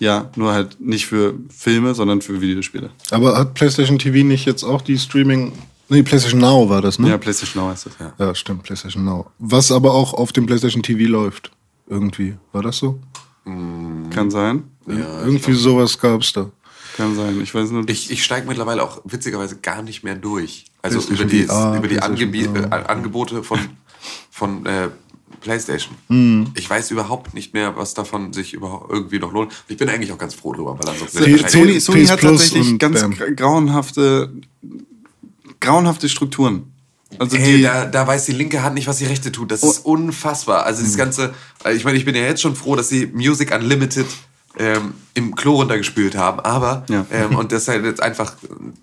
[0.00, 2.90] Ja, nur halt nicht für Filme, sondern für Videospiele.
[3.10, 5.52] Aber hat PlayStation TV nicht jetzt auch die Streaming.
[5.88, 7.08] Nee, PlayStation Now war das, ne?
[7.08, 8.12] Ja, PlayStation Now heißt das, ja.
[8.18, 9.30] Ja, stimmt, PlayStation Now.
[9.38, 11.50] Was aber auch auf dem PlayStation TV läuft.
[11.88, 12.36] Irgendwie.
[12.52, 12.98] War das so?
[13.44, 14.64] Kann sein.
[14.86, 16.50] Irgendwie sowas gab's da.
[16.96, 17.40] Kann sein.
[17.42, 20.66] Ich weiß nur, Ich, ich steige mittlerweile auch witzigerweise gar nicht mehr durch.
[20.82, 21.96] Also über die, VR, über die
[22.44, 22.64] VR.
[22.72, 23.58] äh, Angebote von,
[24.30, 24.88] von äh,
[25.40, 25.94] PlayStation.
[26.08, 26.48] Mhm.
[26.54, 29.52] Ich weiß überhaupt nicht mehr, was davon sich überhaupt irgendwie noch lohnt.
[29.68, 33.14] Ich bin eigentlich auch ganz froh drüber, weil ansonsten Sony, Sony hat tatsächlich ganz Bam.
[33.36, 34.32] grauenhafte,
[35.60, 36.72] grauenhafte Strukturen.
[37.18, 39.50] Also Ey, die, da, da weiß die linke Hand nicht, was die rechte tut.
[39.50, 40.64] Das ist unfassbar.
[40.64, 40.86] Also Mhm.
[40.86, 41.34] das Ganze,
[41.64, 44.06] äh, ich meine, ich bin ja jetzt schon froh, dass sie Music Unlimited
[44.58, 47.06] ähm, im Klo runtergespült haben, aber Ja.
[47.10, 48.34] ähm, und das halt jetzt einfach,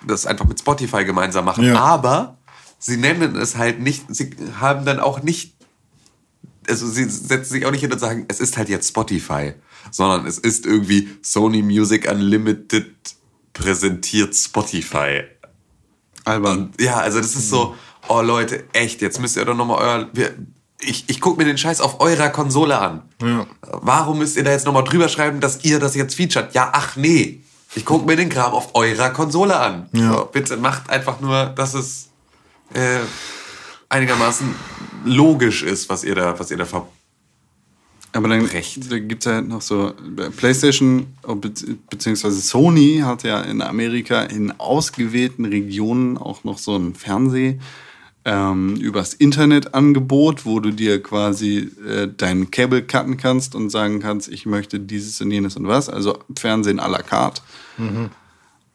[0.08, 1.66] das einfach mit Spotify gemeinsam machen.
[1.66, 1.76] Ja.
[1.80, 2.38] Aber
[2.80, 5.54] sie nennen es halt nicht, sie haben dann auch nicht,
[6.68, 9.54] also sie setzen sich auch nicht hin und sagen, es ist halt jetzt Spotify,
[9.92, 12.96] sondern es ist irgendwie Sony Music Unlimited
[13.54, 15.24] präsentiert Spotify.
[16.26, 16.72] Albern.
[16.80, 17.76] Ja, also das ist so,
[18.08, 20.10] oh Leute, echt, jetzt müsst ihr doch nochmal euer.
[20.14, 20.36] Wir,
[20.80, 23.04] ich ich gucke mir den Scheiß auf eurer Konsole an.
[23.22, 23.46] Ja.
[23.62, 26.54] Warum müsst ihr da jetzt nochmal drüber schreiben, dass ihr das jetzt featuret?
[26.54, 27.42] Ja, ach nee.
[27.76, 29.90] Ich gucke mir den Kram auf eurer Konsole an.
[29.92, 30.14] Ja.
[30.14, 32.10] So, bitte macht einfach nur, dass es
[32.74, 33.00] äh,
[33.90, 34.56] einigermaßen
[35.06, 36.88] logisch ist, was ihr da, was ihr da ver
[38.16, 38.92] Aber dann Recht.
[38.92, 39.94] da gibt es halt noch so,
[40.38, 41.52] PlayStation äh, be
[41.90, 47.60] beziehungsweise Sony hat ja in Amerika in ausgewählten Regionen auch noch so ein Fernseh
[48.24, 54.00] ähm, übers Internet Angebot, wo du dir quasi äh, dein Cable cutten kannst und sagen
[54.00, 57.42] kannst, ich möchte dieses und jenes und was, also Fernsehen à la carte.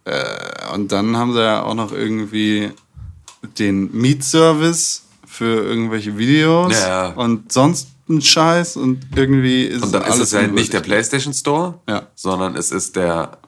[0.05, 2.71] Äh, und dann haben sie ja auch noch irgendwie
[3.59, 7.09] den Mietservice für irgendwelche Videos Ja.
[7.09, 10.81] und sonst ein Scheiß und irgendwie ist Und dann ist es halt nicht der.
[10.81, 12.03] PlayStation Store, Ja.
[12.15, 13.39] sondern es ist der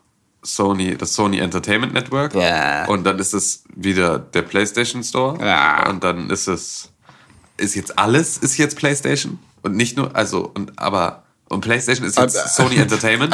[0.44, 2.34] Sony, das Sony Entertainment Network.
[2.34, 2.86] Ja.
[2.86, 5.38] Und dann ist es wieder der PlayStation Store.
[5.44, 5.88] Ja.
[5.88, 6.90] Und dann ist es,
[7.56, 9.38] ist jetzt alles, ist jetzt PlayStation.
[9.62, 13.32] Und nicht nur, also, und, aber, und PlayStation ist jetzt Aber- Sony Entertainment.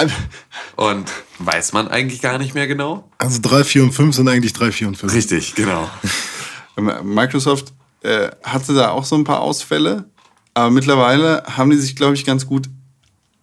[0.77, 3.09] Aber- und weiß man eigentlich gar nicht mehr genau.
[3.19, 5.13] Also 3, 4 und 5 sind eigentlich 3, 4 und 5.
[5.15, 5.89] Richtig, genau.
[7.03, 7.73] Microsoft
[8.03, 10.05] äh, hatte da auch so ein paar Ausfälle,
[10.59, 12.69] aber mittlerweile haben die sich, glaube ich, ganz gut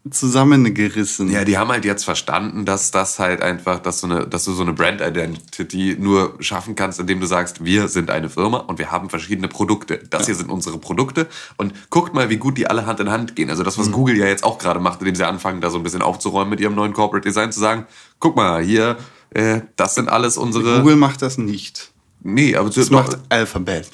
[0.10, 1.32] zusammengerissen.
[1.32, 4.54] Ja, die haben halt jetzt verstanden, dass das halt einfach, dass, so eine, dass du
[4.54, 8.78] so eine Brand Identity nur schaffen kannst, indem du sagst, wir sind eine Firma und
[8.78, 10.00] wir haben verschiedene Produkte.
[10.12, 13.36] Das hier sind unsere Produkte und guckt mal, wie gut die alle Hand in Hand
[13.36, 13.50] gehen.
[13.50, 15.84] Also das, was Google ja jetzt auch gerade macht, indem sie anfangen, da so ein
[15.84, 17.88] bisschen aufzuräumen mit ihrem neuen Corporate Design, zu sagen,
[18.20, 18.98] guck mal, hier,
[19.32, 20.82] äh, das sind alles unsere...
[20.82, 21.92] Google macht das nicht.
[22.22, 23.88] Nee, aber Das macht Alphabet.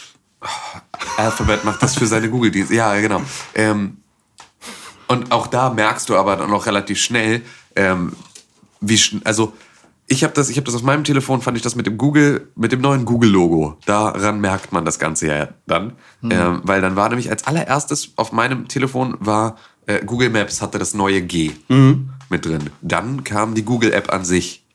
[1.17, 2.75] Alphabet macht das für seine Google-Dienste.
[2.75, 3.21] Ja, genau.
[3.55, 3.97] Ähm,
[5.07, 7.41] und auch da merkst du aber dann auch relativ schnell,
[7.75, 8.13] ähm,
[8.79, 9.53] wie schn also
[10.07, 12.49] ich habe das, ich habe das auf meinem Telefon, fand ich das mit dem Google,
[12.55, 13.77] mit dem neuen Google-Logo.
[13.85, 18.33] Daran merkt man das Ganze ja dann, ähm, weil dann war nämlich als allererstes auf
[18.33, 21.51] meinem Telefon war äh, Google Maps hatte das neue G
[22.29, 22.69] mit drin.
[22.81, 24.65] Dann kam die Google App an sich.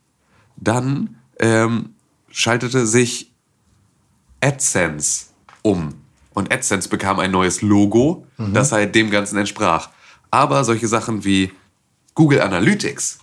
[0.57, 1.91] Dann ähm,
[2.31, 3.33] schaltete sich
[4.41, 5.26] AdSense
[5.67, 5.95] um.
[6.35, 9.89] Und AdSense bekam ein neues Logo, das halt dem Ganzen entsprach.
[10.31, 11.51] Aber solche Sachen wie
[12.14, 13.19] Google Analytics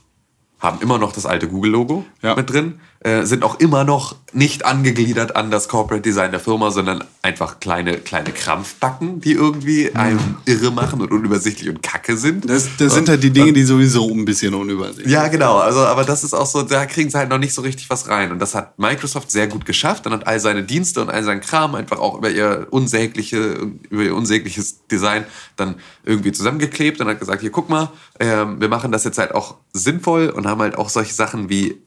[0.59, 2.35] haben immer noch das alte Google-Logo Ja.
[2.35, 6.71] mit drin, äh, sind auch immer noch nicht angegliedert an das Corporate Design der Firma,
[6.71, 12.49] sondern einfach kleine, kleine Krampfbacken, die irgendwie einem irre machen und unübersichtlich und kacke sind.
[12.49, 15.57] Das, das sind halt die Dinge, die sowieso ein bisschen unübersichtlich Ja, genau.
[15.57, 18.07] Also, aber das ist auch so, da kriegen sie halt noch nicht so richtig was
[18.07, 18.31] rein.
[18.31, 21.41] Und das hat Microsoft sehr gut geschafft und hat all seine Dienste und all seinen
[21.41, 25.25] Kram einfach auch über ihr unsägliche, über ihr unsägliches Design
[25.57, 25.75] dann
[26.05, 29.57] irgendwie zusammengeklebt und hat gesagt, hier guck mal, ähm, wir machen das jetzt halt auch
[29.73, 31.82] sinnvoll und haben halt auch solche Sachen wie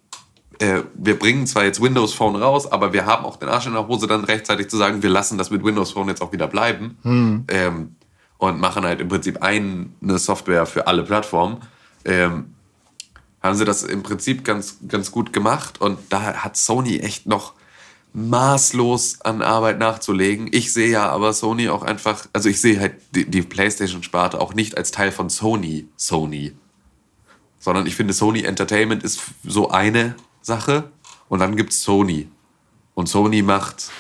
[0.59, 3.73] äh, wir bringen zwar jetzt Windows Phone raus, aber wir haben auch den Arsch in
[3.73, 6.47] der Hose, dann rechtzeitig zu sagen, wir lassen das mit Windows Phone jetzt auch wieder
[6.47, 6.99] bleiben.
[7.49, 7.97] Ähm,
[8.39, 11.63] und machen halt im Prinzip eine Software für alle Plattformen.
[12.05, 12.55] Ähm,
[13.43, 17.55] haben sie das im Prinzip ganz, ganz gut gemacht und da hat Sony echt noch
[18.13, 20.49] maßlos an Arbeit nachzulegen.
[20.51, 24.55] Ich sehe ja aber Sony auch einfach, also ich sehe halt die, die PlayStation-Sparte auch
[24.55, 26.53] nicht als Teil von Sony, Sony.
[27.59, 30.15] Sondern ich finde, Sony Entertainment ist so eine
[30.47, 30.85] Sache
[31.29, 32.29] und dann gibt's Sony.
[32.95, 33.91] Und Sony macht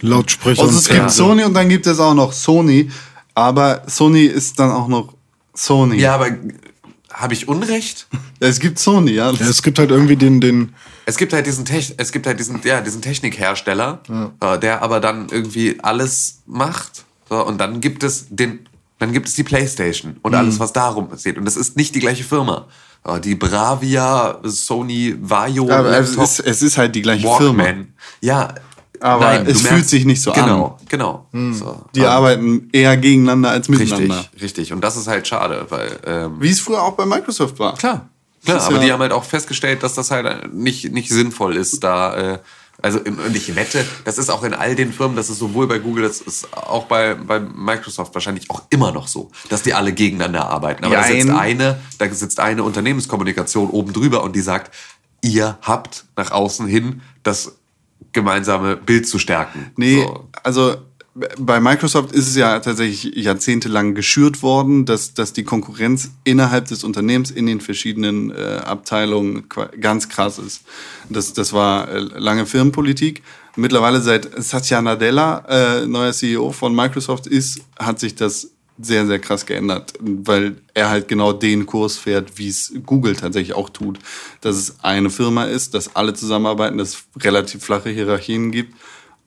[0.00, 1.26] Lautsprecher Also und es gibt Fernseher.
[1.26, 2.90] Sony und dann gibt es auch noch Sony,
[3.34, 5.14] aber Sony ist dann auch noch
[5.54, 5.96] Sony.
[5.96, 6.28] Ja, aber
[7.12, 8.06] habe ich Unrecht?
[8.40, 9.30] Es gibt Sony, ja.
[9.32, 10.72] Ja, es gibt halt irgendwie den, den
[11.04, 14.00] Es gibt halt diesen, Tech, es gibt halt diesen, ja, diesen Technikhersteller,
[14.40, 17.04] äh, der aber dann irgendwie alles macht.
[17.28, 21.08] So, und dann gibt es den, dann gibt es die PlayStation und alles, was darum
[21.08, 21.38] passiert.
[21.38, 22.68] Und das ist nicht die gleiche Firma.
[23.04, 27.56] Äh, die Bravia, Sony, Vaio, aber es ist, es ist halt die gleiche Walkman.
[27.66, 27.84] Firma.
[28.20, 28.54] Ja,
[29.00, 31.52] Aber nein, es fühlt sich nicht so genau, Genau, genau.
[31.52, 34.18] So, Die ähm, arbeiten eher gegeneinander als miteinander.
[34.18, 34.72] Richtig, richtig.
[34.72, 37.74] Und das ist halt schade, weil ähm, Wie es früher auch bei Microsoft war.
[37.76, 38.08] Klar.
[38.44, 41.82] Klar, aber ja- die haben halt auch festgestellt, dass das halt nicht, nicht sinnvoll ist,
[41.84, 42.38] da, äh,
[42.82, 45.78] also und ich wette, das ist auch in all den Firmen, das ist sowohl bei
[45.78, 49.92] Google, das ist auch bei, bei Microsoft wahrscheinlich auch immer noch so, dass die alle
[49.92, 50.84] gegeneinander arbeiten.
[50.84, 54.74] Aber da sitzt eine, da sitzt eine Unternehmenskommunikation oben drüber und die sagt,
[55.22, 57.56] ihr habt nach außen hin das
[58.12, 59.70] gemeinsame Bild zu stärken.
[59.76, 60.28] Nee, So.
[60.42, 60.76] also
[61.14, 66.84] bei Microsoft ist es ja tatsächlich jahrzehntelang geschürt worden, dass, dass die Konkurrenz innerhalb des
[66.84, 69.44] Unternehmens in den verschiedenen äh, Abteilungen
[69.78, 70.62] ganz krass ist.
[71.10, 73.22] Das, das war äh, lange Firmenpolitik.
[73.56, 78.48] Mittlerweile seit Satya Nadella, äh, neuer CEO von Microsoft ist, hat sich das
[78.80, 83.54] sehr, sehr krass geändert, weil er halt genau den Kurs fährt, wie es Google tatsächlich
[83.54, 83.98] auch tut.
[84.40, 88.74] Dass es eine Firma ist, dass alle zusammenarbeiten, dass es relativ flache Hierarchien gibt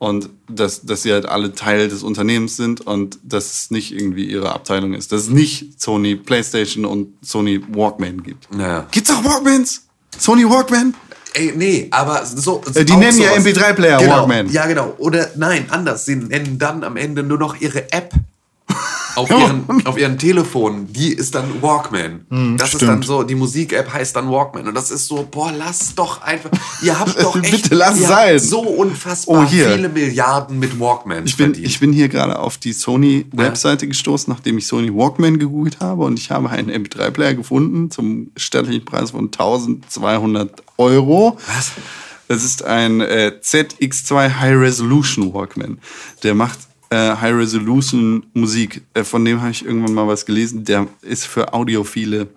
[0.06, 4.26] und dass, dass sie halt alle Teil des Unternehmens sind und dass es nicht irgendwie
[4.26, 5.12] ihre Abteilung ist.
[5.12, 8.53] Dass es nicht Sony PlayStation und Sony Walkman gibt.
[8.53, 8.86] Naja.
[8.91, 9.82] Gibt's auch Walkmans?
[10.16, 10.93] Sony Walkman?
[11.34, 12.62] Ey, nee, aber so.
[12.76, 13.45] Äh, die nennen ja sowas.
[13.45, 14.51] MP3-Player genau, Walkman.
[14.51, 14.93] Ja, genau.
[14.99, 16.06] Oder nein, anders.
[16.06, 18.14] Sie nennen dann am Ende nur noch ihre App.
[19.16, 22.26] Auf ihren, auf ihren Telefonen, die ist dann Walkman.
[22.57, 23.05] das ist dann stimmt.
[23.05, 24.68] so, die Musik-App heißt dann Walkman.
[24.68, 26.49] Und das ist so, boah, lass doch einfach.
[26.82, 27.51] Ihr habt doch echt.
[27.63, 28.39] Bitte lass sein.
[28.39, 31.68] So unfassbar Oh, viele Milliarden mit Walkmans Ich bin, verdient.
[31.68, 36.20] ich bin hier gerade auf die Sony-Webseite gestoßen, nachdem ich Sony Walkman gegoogelt habe und
[36.20, 41.38] ich habe einen MP3-Player gefunden zum stattlichen Preis von 1200 Euro.
[41.47, 41.72] Was?
[42.28, 45.78] Das ist ein äh, ZX2 High Resolution Walkman.
[46.24, 46.57] Der macht
[46.90, 48.82] äh, High Resolution Musik.
[48.94, 50.64] Äh, von dem habe ich irgendwann mal was gelesen.
[50.66, 52.28] Der ist für Audiophile.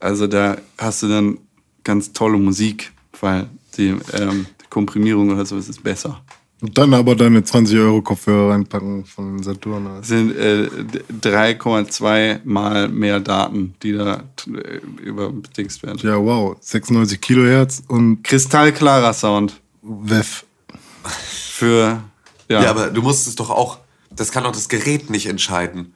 [0.00, 1.38] Also da hast du dann
[1.84, 6.20] ganz tolle Musik, weil die ähm, Komprimierung oder sowas ist besser.
[6.62, 9.84] Und dann aber deine 20 Euro Kopfhörer reinpacken von Saturn.
[9.98, 15.98] Das sind äh, d- 3,2 mal mehr Daten, die da äh, überdingst werden.
[16.02, 16.56] Ja, wow.
[16.60, 20.44] 96 Kilohertz und Kristallklarer Sound WEF.
[21.04, 22.02] für
[22.48, 22.62] ja.
[22.62, 23.78] ja, aber du musst es doch auch.
[24.10, 25.94] Das kann doch das Gerät nicht entscheiden.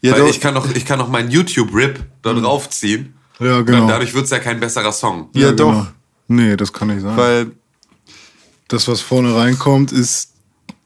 [0.00, 0.28] Ja, Weil doch.
[0.30, 3.14] ich kann doch, ich kann doch meinen YouTube-Rip da draufziehen.
[3.38, 3.82] Ja, genau.
[3.82, 5.28] Und dadurch wird's ja kein besserer Song.
[5.34, 5.70] Ja, doch.
[5.70, 5.86] genau.
[6.28, 7.16] Nee, das kann nicht sein.
[7.16, 7.50] Weil,
[8.68, 10.32] das, was vorne reinkommt, ist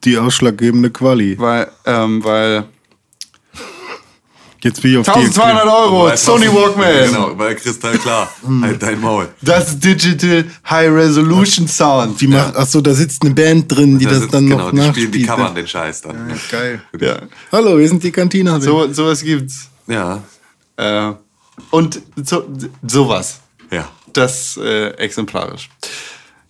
[0.03, 1.37] die ausschlaggebende Quali.
[1.37, 2.65] weil, ähm, weil
[4.65, 7.05] Jetzt bin ich auf 1200 die Euro, Sony Walkman.
[7.11, 8.31] Genau, weil kristall klar.
[8.63, 9.29] halt dein Maul.
[9.43, 12.19] Das Digital High Resolution Sound.
[12.19, 14.63] Die macht, ach so, da sitzt eine Band drin, die Da das sitzt- dann genau,
[14.63, 15.07] noch die nachspielt.
[15.09, 16.29] spielen, die covern den Scheiß dann.
[16.29, 16.81] Ja, geil.
[16.99, 17.17] Ja.
[17.51, 18.59] Hallo, wir sind die Cantina.
[18.59, 19.69] So, sowas gibt's.
[19.85, 20.23] Ja,
[20.77, 21.11] Äh,
[21.69, 22.45] und so,
[22.87, 23.39] sowas.
[23.71, 23.87] ja.
[24.13, 25.69] Das äh, exemplarisch.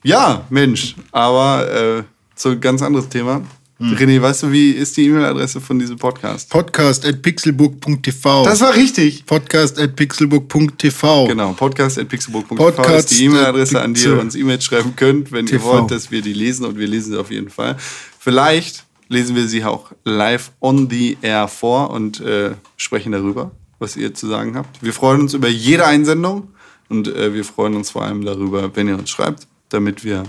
[0.03, 2.03] Ja, Mensch, aber äh,
[2.34, 3.41] so ein ganz anderes Thema.
[3.78, 6.50] René, weißt du, wie ist die E-Mail-Adresse von diesem Podcast?
[6.50, 8.46] Podcast at pixelbook.tv.
[8.46, 9.26] Das war richtig.
[9.26, 11.28] Podcast at pixelbook.tv.
[11.28, 15.58] Genau, podcast.pixelbook.tv Podcast ist die E-Mail-Adresse, an die ihr uns E-Mails schreiben könnt, wenn ihr
[15.60, 15.66] TV.
[15.66, 17.76] wollt, dass wir die lesen und wir lesen sie auf jeden Fall.
[18.18, 23.98] Vielleicht lesen wir sie auch live on the air vor und äh, sprechen darüber, was
[23.98, 24.82] ihr zu sagen habt.
[24.84, 26.48] Wir freuen uns über jede Einsendung
[26.88, 30.24] und äh, wir freuen uns vor allem darüber, wenn ihr uns schreibt, damit wir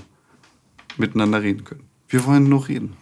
[0.97, 1.85] miteinander reden können.
[2.09, 2.97] Wir wollen noch reden.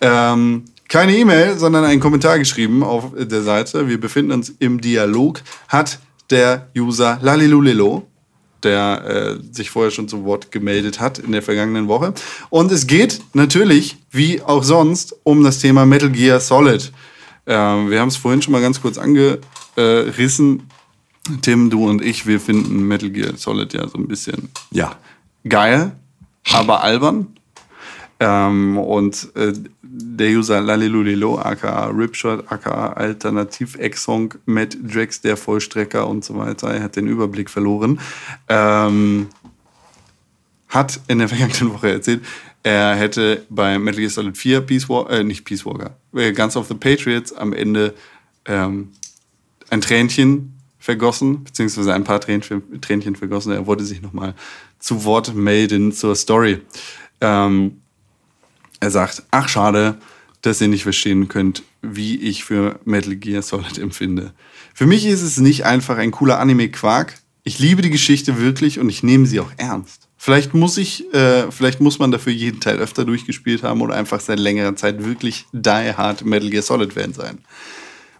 [0.00, 3.88] Ähm, keine E-Mail, sondern einen Kommentar geschrieben auf der Seite.
[3.88, 5.40] Wir befinden uns im Dialog.
[5.68, 5.98] Hat
[6.30, 8.06] der User Lalilulelo,
[8.62, 9.04] der
[9.40, 12.14] äh, sich vorher schon zu Wort gemeldet hat in der vergangenen Woche.
[12.50, 16.92] Und es geht natürlich, wie auch sonst, um das Thema Metal Gear Solid.
[17.46, 20.62] Ähm, wir haben es vorhin schon mal ganz kurz angerissen.
[21.42, 24.96] Tim, du und ich, wir finden Metal Gear Solid ja so ein bisschen Ja.
[25.48, 25.92] geil,
[26.52, 27.28] aber albern.
[28.26, 29.52] Ähm, und äh,
[29.82, 36.68] der User Lalilulilo, aka Ripshot, aka Alternativ Ex-Song, Matt Drax, der Vollstrecker und so weiter,
[36.68, 38.00] er hat den Überblick verloren,
[38.48, 39.26] ähm,
[40.68, 42.24] hat in der vergangenen Woche erzählt,
[42.62, 46.56] er hätte bei Metal Gear Solid 4 Peace Walker, äh, nicht Peace Walker, äh, Guns
[46.56, 47.92] of the Patriots am Ende
[48.46, 48.88] ähm,
[49.68, 53.52] ein Tränchen vergossen, beziehungsweise ein paar Tränchen, Tränchen vergossen.
[53.52, 54.34] Er wollte sich nochmal
[54.78, 56.62] zu Wort melden zur Story.
[57.20, 57.82] Ähm,
[58.80, 59.96] er sagt, ach schade,
[60.42, 64.32] dass ihr nicht verstehen könnt, wie ich für Metal Gear Solid empfinde.
[64.74, 67.14] Für mich ist es nicht einfach ein cooler Anime-Quark.
[67.44, 70.08] Ich liebe die Geschichte wirklich und ich nehme sie auch ernst.
[70.16, 74.20] Vielleicht muss ich, äh, vielleicht muss man dafür jeden Teil öfter durchgespielt haben oder einfach
[74.20, 77.38] seit längerer Zeit wirklich die hard Metal Gear Solid Fan sein.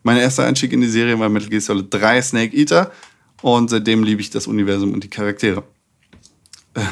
[0.02, 2.92] Mein erster Einstieg in die Serie war Metal Gear Solid 3 Snake Eater
[3.40, 5.64] und seitdem liebe ich das Universum und die Charaktere.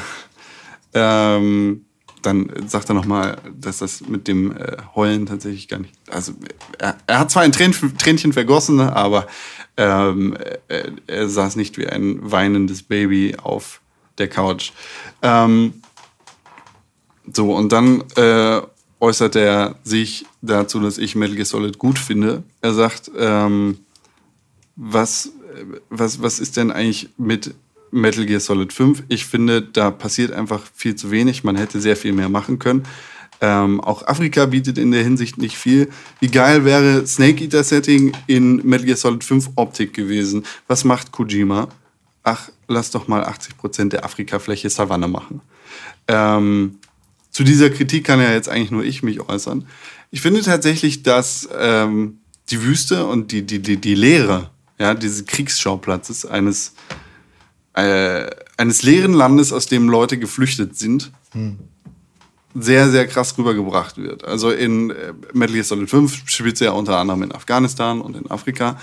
[0.93, 1.85] ähm,
[2.25, 5.93] dann sagt er nochmal, dass das mit dem äh, Heulen tatsächlich gar nicht.
[6.09, 6.33] Also
[6.79, 9.27] er, er hat zwar ein Trän Tränchen vergossen, aber
[9.77, 10.35] ähm,
[10.67, 13.81] er, er saß nicht wie ein weinendes Baby auf
[14.17, 14.71] der Couch.
[15.21, 15.81] Ähm,
[17.31, 18.61] so, und dann äh,
[18.99, 22.43] äußert er sich dazu, dass ich Metal Gear Solid gut finde.
[22.61, 23.79] Er sagt, ähm,
[24.75, 25.31] was,
[25.89, 27.53] was, was ist denn eigentlich mit
[27.93, 29.03] Metal Gear Solid 5?
[29.07, 31.43] Ich finde, da passiert einfach viel zu wenig.
[31.43, 32.83] Man hätte sehr viel mehr machen können.
[33.41, 35.89] Ähm, auch Afrika bietet in der Hinsicht nicht viel.
[36.19, 40.45] Wie geil wäre Snake Eater Setting in Metal Gear Solid 5 Optik gewesen?
[40.67, 41.67] Was macht Kojima?
[42.23, 45.41] Ach, lass doch mal 80% der Afrikafläche Savanne machen.
[46.07, 46.77] Ähm,
[47.31, 49.67] zu dieser Kritik kann ja jetzt eigentlich nur ich mich äußern.
[50.11, 52.19] Ich finde tatsächlich, dass ähm,
[52.49, 56.73] die Wüste und die, die, die, die Leere ja, dieses Kriegsschauplatzes eines,
[57.73, 61.11] äh, eines leeren Landes, aus dem Leute geflüchtet sind,
[62.55, 64.23] sehr, sehr krass rübergebracht wird.
[64.25, 68.15] Also in äh, Metal Gear Solid 5 spielt sie ja unter anderem in Afghanistan und
[68.15, 68.77] in Afrika.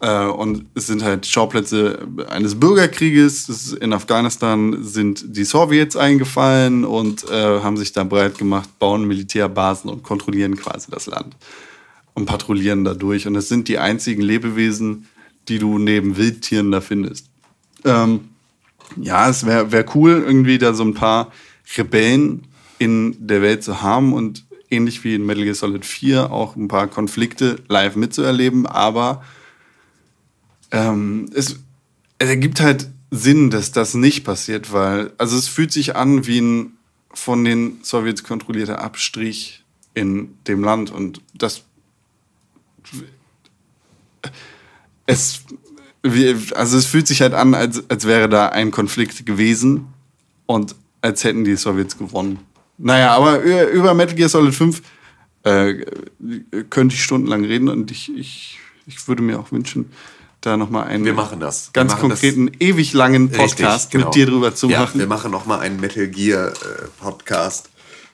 [0.00, 3.48] Äh, und es sind halt Schauplätze eines Bürgerkrieges.
[3.48, 8.68] Es ist- In Afghanistan sind die Sowjets eingefallen und äh, haben sich da breit gemacht,
[8.78, 11.34] bauen Militärbasen und kontrollieren quasi das Land
[12.14, 13.26] und patrouillieren da durch.
[13.26, 15.08] Und das sind die einzigen Lebewesen,
[15.48, 17.26] die du neben Wildtieren da findest.
[17.84, 18.28] Ähm,
[18.96, 21.32] ja, es wäre wär cool, irgendwie da so ein paar
[21.76, 22.46] Rebellen
[22.78, 26.68] in der Welt zu haben und ähnlich wie in Metal Gear Solid 4 auch ein
[26.68, 29.24] paar Konflikte live mitzuerleben, aber
[30.70, 31.56] ähm, es,
[32.18, 36.40] es ergibt halt Sinn, dass das nicht passiert, weil, also es fühlt sich an wie
[36.40, 36.72] ein
[37.12, 39.64] von den Sowjets kontrollierter Abstrich
[39.94, 41.64] in dem Land und das
[45.06, 45.42] es
[46.02, 49.88] wie, also es fühlt sich halt an, als, als wäre da ein Konflikt gewesen
[50.46, 52.38] und als hätten die Sowjets gewonnen.
[52.78, 54.82] Naja, aber über, Metal Gear Solid 5
[55.42, 55.74] äh,
[56.70, 59.90] könnte ich stundenlang reden und ich, ich, ich würde mir auch wünschen,
[60.40, 61.68] da nochmal einen Wir machen das.
[61.68, 62.20] Wir ganz machen das.
[62.20, 64.06] konkreten, ewig langen Richtig, Podcast genau.
[64.06, 65.00] mit dir drüber zu ja, machen.
[65.00, 66.52] Wir machen noch mal einen Metal Gear äh,
[67.00, 67.70] Podcast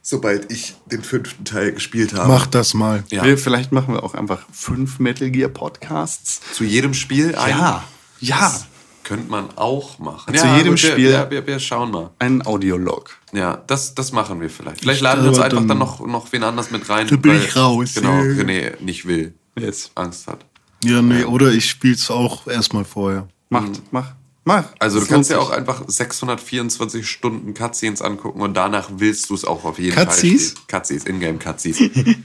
[0.07, 2.29] sobald ich den fünften Teil gespielt habe.
[2.29, 3.03] Mach das mal.
[3.11, 3.25] Ja.
[3.25, 6.43] Wir, vielleicht machen wir auch einfach fünf Metal Gear Podcasts.
[6.53, 7.51] Zu jedem Spiel ein.
[7.51, 7.85] Ja,
[8.21, 8.39] ja.
[8.39, 8.67] Das
[9.03, 10.35] könnte man auch machen.
[10.35, 12.11] Zu jedem wir, Spiel- Ja, wir, wir schauen mal.
[12.19, 13.17] Ein Audiolog.
[13.33, 14.81] Ja, das, das machen wir vielleicht.
[14.83, 17.07] Vielleicht laden wir uns einfach dann- dann noch, noch wen anders mit rein.
[17.09, 18.21] Da bin weil, ich raus, Genau, ja.
[18.43, 19.35] René nicht will.
[19.59, 19.91] Jetzt.
[19.95, 20.45] Angst hat.
[20.85, 23.27] Ja, nee, oder ich spiel's auch erstmal vorher.
[23.49, 24.13] Macht, mach,
[24.45, 24.65] mach.
[24.79, 29.45] Also du kannst ja auch einfach 624 Stunden Cutscenes angucken und danach willst du es
[29.45, 30.53] auch auf jeden Cutscenes?
[30.53, 30.67] Fall spielen.
[30.69, 31.79] Cutscenes, Ingame-Cutscenes.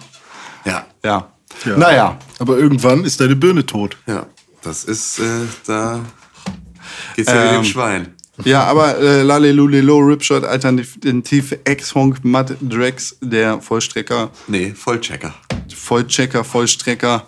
[0.66, 1.32] ja, Ja.
[1.66, 1.78] Ja.
[1.78, 2.20] Naja.
[2.38, 3.98] Aber irgendwann ist deine Birne tot.
[4.08, 4.26] ja.
[4.62, 5.24] Das ist, äh,
[5.68, 6.02] da
[7.16, 8.14] geht's ja wie Ähm, dem Schwein.
[8.44, 15.34] Ja, aber äh, Lalelulelo, Ripshot, Alternativ X-Honk, Mud Drex, der Vollstrecker, Nee, Vollchecker.
[15.74, 17.26] Vollchecker, Vollstrecker,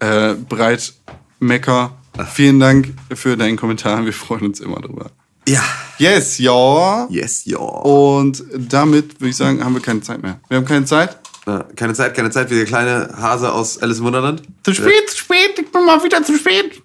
[0.00, 0.92] äh, Breit
[1.40, 1.95] Mecker.
[2.24, 4.04] Vielen Dank für deinen Kommentar.
[4.04, 5.10] Wir freuen uns immer drüber.
[5.48, 5.62] Ja.
[5.98, 7.06] Yes, ja.
[7.10, 7.58] Yes, ja.
[7.58, 10.40] Und damit würde ich sagen, haben wir keine Zeit mehr.
[10.48, 11.18] Wir haben keine Zeit.
[11.46, 14.42] Na, keine Zeit, keine Zeit, wie der kleine Hase aus Alice im Wunderland.
[14.64, 16.82] Zu spät, zu spät, ich bin mal wieder zu spät.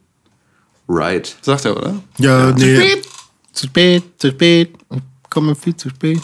[0.88, 1.36] Right.
[1.42, 1.96] Sagt er, oder?
[2.18, 2.76] Ja, nee.
[2.76, 3.08] spät.
[3.54, 4.74] Zu spät, zu spät.
[4.92, 6.22] Ich komme viel zu spät.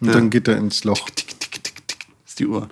[0.00, 1.08] Und dann geht er ins Loch.
[1.10, 1.98] Tick, tick, tick, tick.
[2.26, 2.68] Ist die Uhr.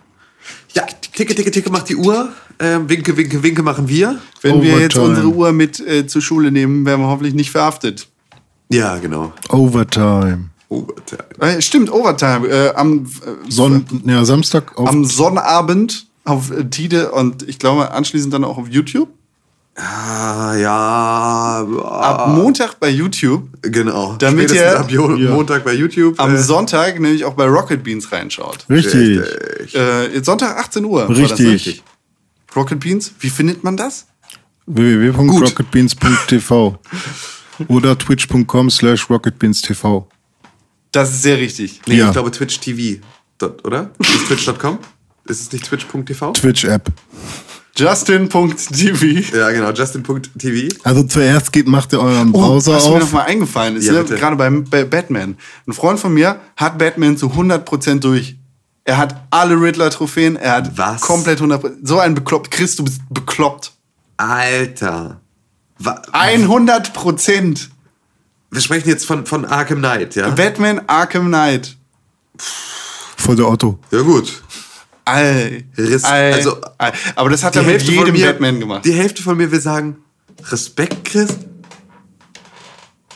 [1.14, 2.30] Ticke, ticke, ticke macht die Uhr.
[2.58, 4.18] Ähm, winke, winke, winke machen wir.
[4.42, 5.08] Wenn wir jetzt Overtime.
[5.08, 8.08] unsere Uhr mit äh, zur Schule nehmen, werden wir hoffentlich nicht verhaftet.
[8.70, 9.32] Ja, genau.
[9.50, 10.50] Overtime.
[10.68, 11.24] Overtime.
[11.38, 12.48] Äh, stimmt, Overtime.
[12.48, 14.88] Äh, am, äh, Son ja, Samstag auf.
[14.88, 19.08] am Sonnabend auf äh, Tide und ich glaube anschließend dann auch auf YouTube.
[19.76, 21.66] Ah, ja.
[21.84, 23.48] Ab Montag bei YouTube.
[23.62, 24.14] Genau.
[24.18, 25.30] Damit Spätestens ihr- ab Jo- Ja.
[25.32, 26.18] Montag bei YouTube.
[26.20, 28.66] Am äh, Sonntag nämlich auch bei Rocket Beans reinschaut.
[28.70, 29.18] Richtig.
[29.20, 29.74] richtig.
[29.74, 31.08] Äh, Sonntag 18 Uhr.
[31.08, 31.78] war das, Richtig.
[31.78, 31.82] ne?
[32.54, 34.06] Rocket Beans, wie findet man das?
[34.66, 36.78] www.rocketbeans.tv
[37.68, 40.04] oder twitch.com slash rocketbeanstv.
[40.92, 41.80] Das ist sehr richtig.
[41.86, 42.06] Nee, Ja.
[42.06, 43.00] ich glaube Twitch TV.
[43.64, 43.90] Oder?
[43.98, 44.78] Ist twitch.com?
[45.26, 46.32] Ist es nicht twitch.tv?
[46.32, 46.90] Twitch-App.
[47.76, 49.36] Justin.tv.
[49.36, 49.70] Ja, genau.
[49.72, 50.74] Justin.tv.
[50.84, 53.12] Also zuerst geht, macht ihr euren Oh, Browser was mir noch auf.
[53.12, 54.04] mal eingefallen ist, Ja, ne?
[54.04, 55.36] gerade beim bei Batman.
[55.66, 58.36] Ein Freund von mir hat Batman zu 100% durch.
[58.84, 61.00] Er hat alle Riddler-Trophäen, er hat Was?
[61.00, 61.78] komplett 100%.
[61.82, 62.50] So ein bekloppt.
[62.50, 63.72] Chris, du bist bekloppt.
[64.18, 65.20] Alter.
[65.78, 67.68] Wa 100%.
[68.50, 70.28] Wir sprechen jetzt von, von Arkham Knight, ja?
[70.30, 71.76] Batman Arkham Knight.
[72.36, 73.78] Vor der Otto.
[73.90, 74.43] Ja, gut.
[75.04, 76.92] All, Riss- all, also, all.
[77.14, 78.84] Aber das hat er mit jedem Batman gemacht.
[78.84, 79.96] Die Hälfte von mir will sagen,
[80.50, 81.36] Respekt, Chris.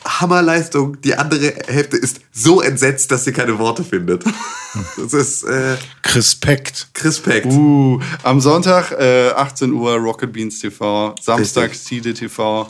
[0.07, 1.01] Hammerleistung.
[1.03, 4.24] Die andere Hälfte ist so entsetzt, dass sie keine Worte findet.
[4.97, 5.76] Das ist äh,
[6.14, 6.89] Respekt.
[7.03, 7.47] Respekt.
[7.47, 12.68] Uh, am Sonntag äh, 18 Uhr Rocket Beans TV, Samstag Tide TV,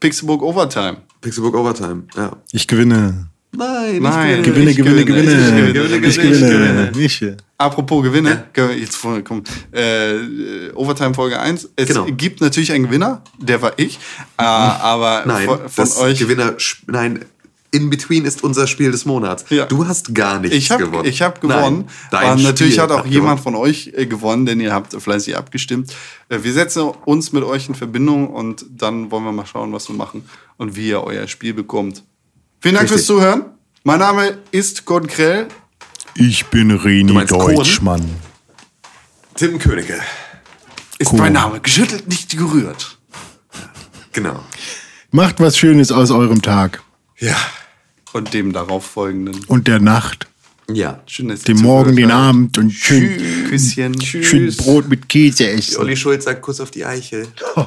[0.00, 1.02] Pixelbook Overtime.
[1.20, 2.34] Pixelbook Overtime, ja.
[2.50, 3.28] Ich gewinne.
[3.56, 4.42] Nein, Nein.
[4.42, 5.68] Gewinne, Ich gewinne, gewinne, gewinne.
[5.68, 6.90] ich gewinne, Ich ich gewinne.
[6.90, 7.04] gewinne.
[7.04, 7.24] Ich.
[7.56, 11.70] Apropos Gewinne, Ge- jetzt komm, äh, Overtime Folge 1.
[11.76, 12.06] Es Genau.
[12.06, 13.98] gibt natürlich einen Gewinner, der war ich,
[14.38, 16.18] äh, aber Nein, von, von das euch.
[16.18, 16.54] Gewinner,
[16.86, 17.24] nein,
[17.70, 19.46] In Between ist unser Spiel des Monats.
[19.50, 19.66] Ja.
[19.66, 21.08] Du hast gar nichts Ich habe gewonnen.
[21.08, 21.86] ich hab gewonnen.
[22.12, 23.12] Nein, natürlich Spiel hat auch gewonnen.
[23.12, 25.92] jemand von euch äh, gewonnen, denn ihr habt fleißig abgestimmt.
[26.28, 29.88] Äh, wir setzen uns mit euch in Verbindung und dann wollen wir mal schauen, was
[29.88, 30.24] wir machen
[30.56, 32.04] und wie ihr euer Spiel bekommt.
[32.64, 32.96] Vielen Dank Richtig.
[33.00, 33.44] fürs Zuhören.
[33.82, 35.48] Mein Name ist Gordon Krell.
[36.14, 37.54] Ich bin Reni meinst Kohn?
[37.54, 38.02] Deutschmann.
[39.34, 40.00] Tim Königke.
[40.98, 41.18] Ist Cool.
[41.18, 41.60] mein Name.
[41.60, 42.96] Geschüttelt, nicht gerührt.
[44.14, 44.42] Genau.
[45.10, 46.82] Macht was Schönes aus eurem Tag
[47.18, 47.36] Ja.
[48.14, 49.44] Und dem darauf folgenden.
[49.48, 50.26] und der Nacht.
[50.72, 51.02] Ja.
[51.04, 52.10] Schön, dass ihr Dem Morgen, den.
[52.10, 53.18] Abend und schön,
[53.50, 54.00] Küsschen.
[54.00, 55.76] schön Brot mit Käse essen.
[55.76, 57.28] Olli Schulz sagt Kuss auf die Eichel.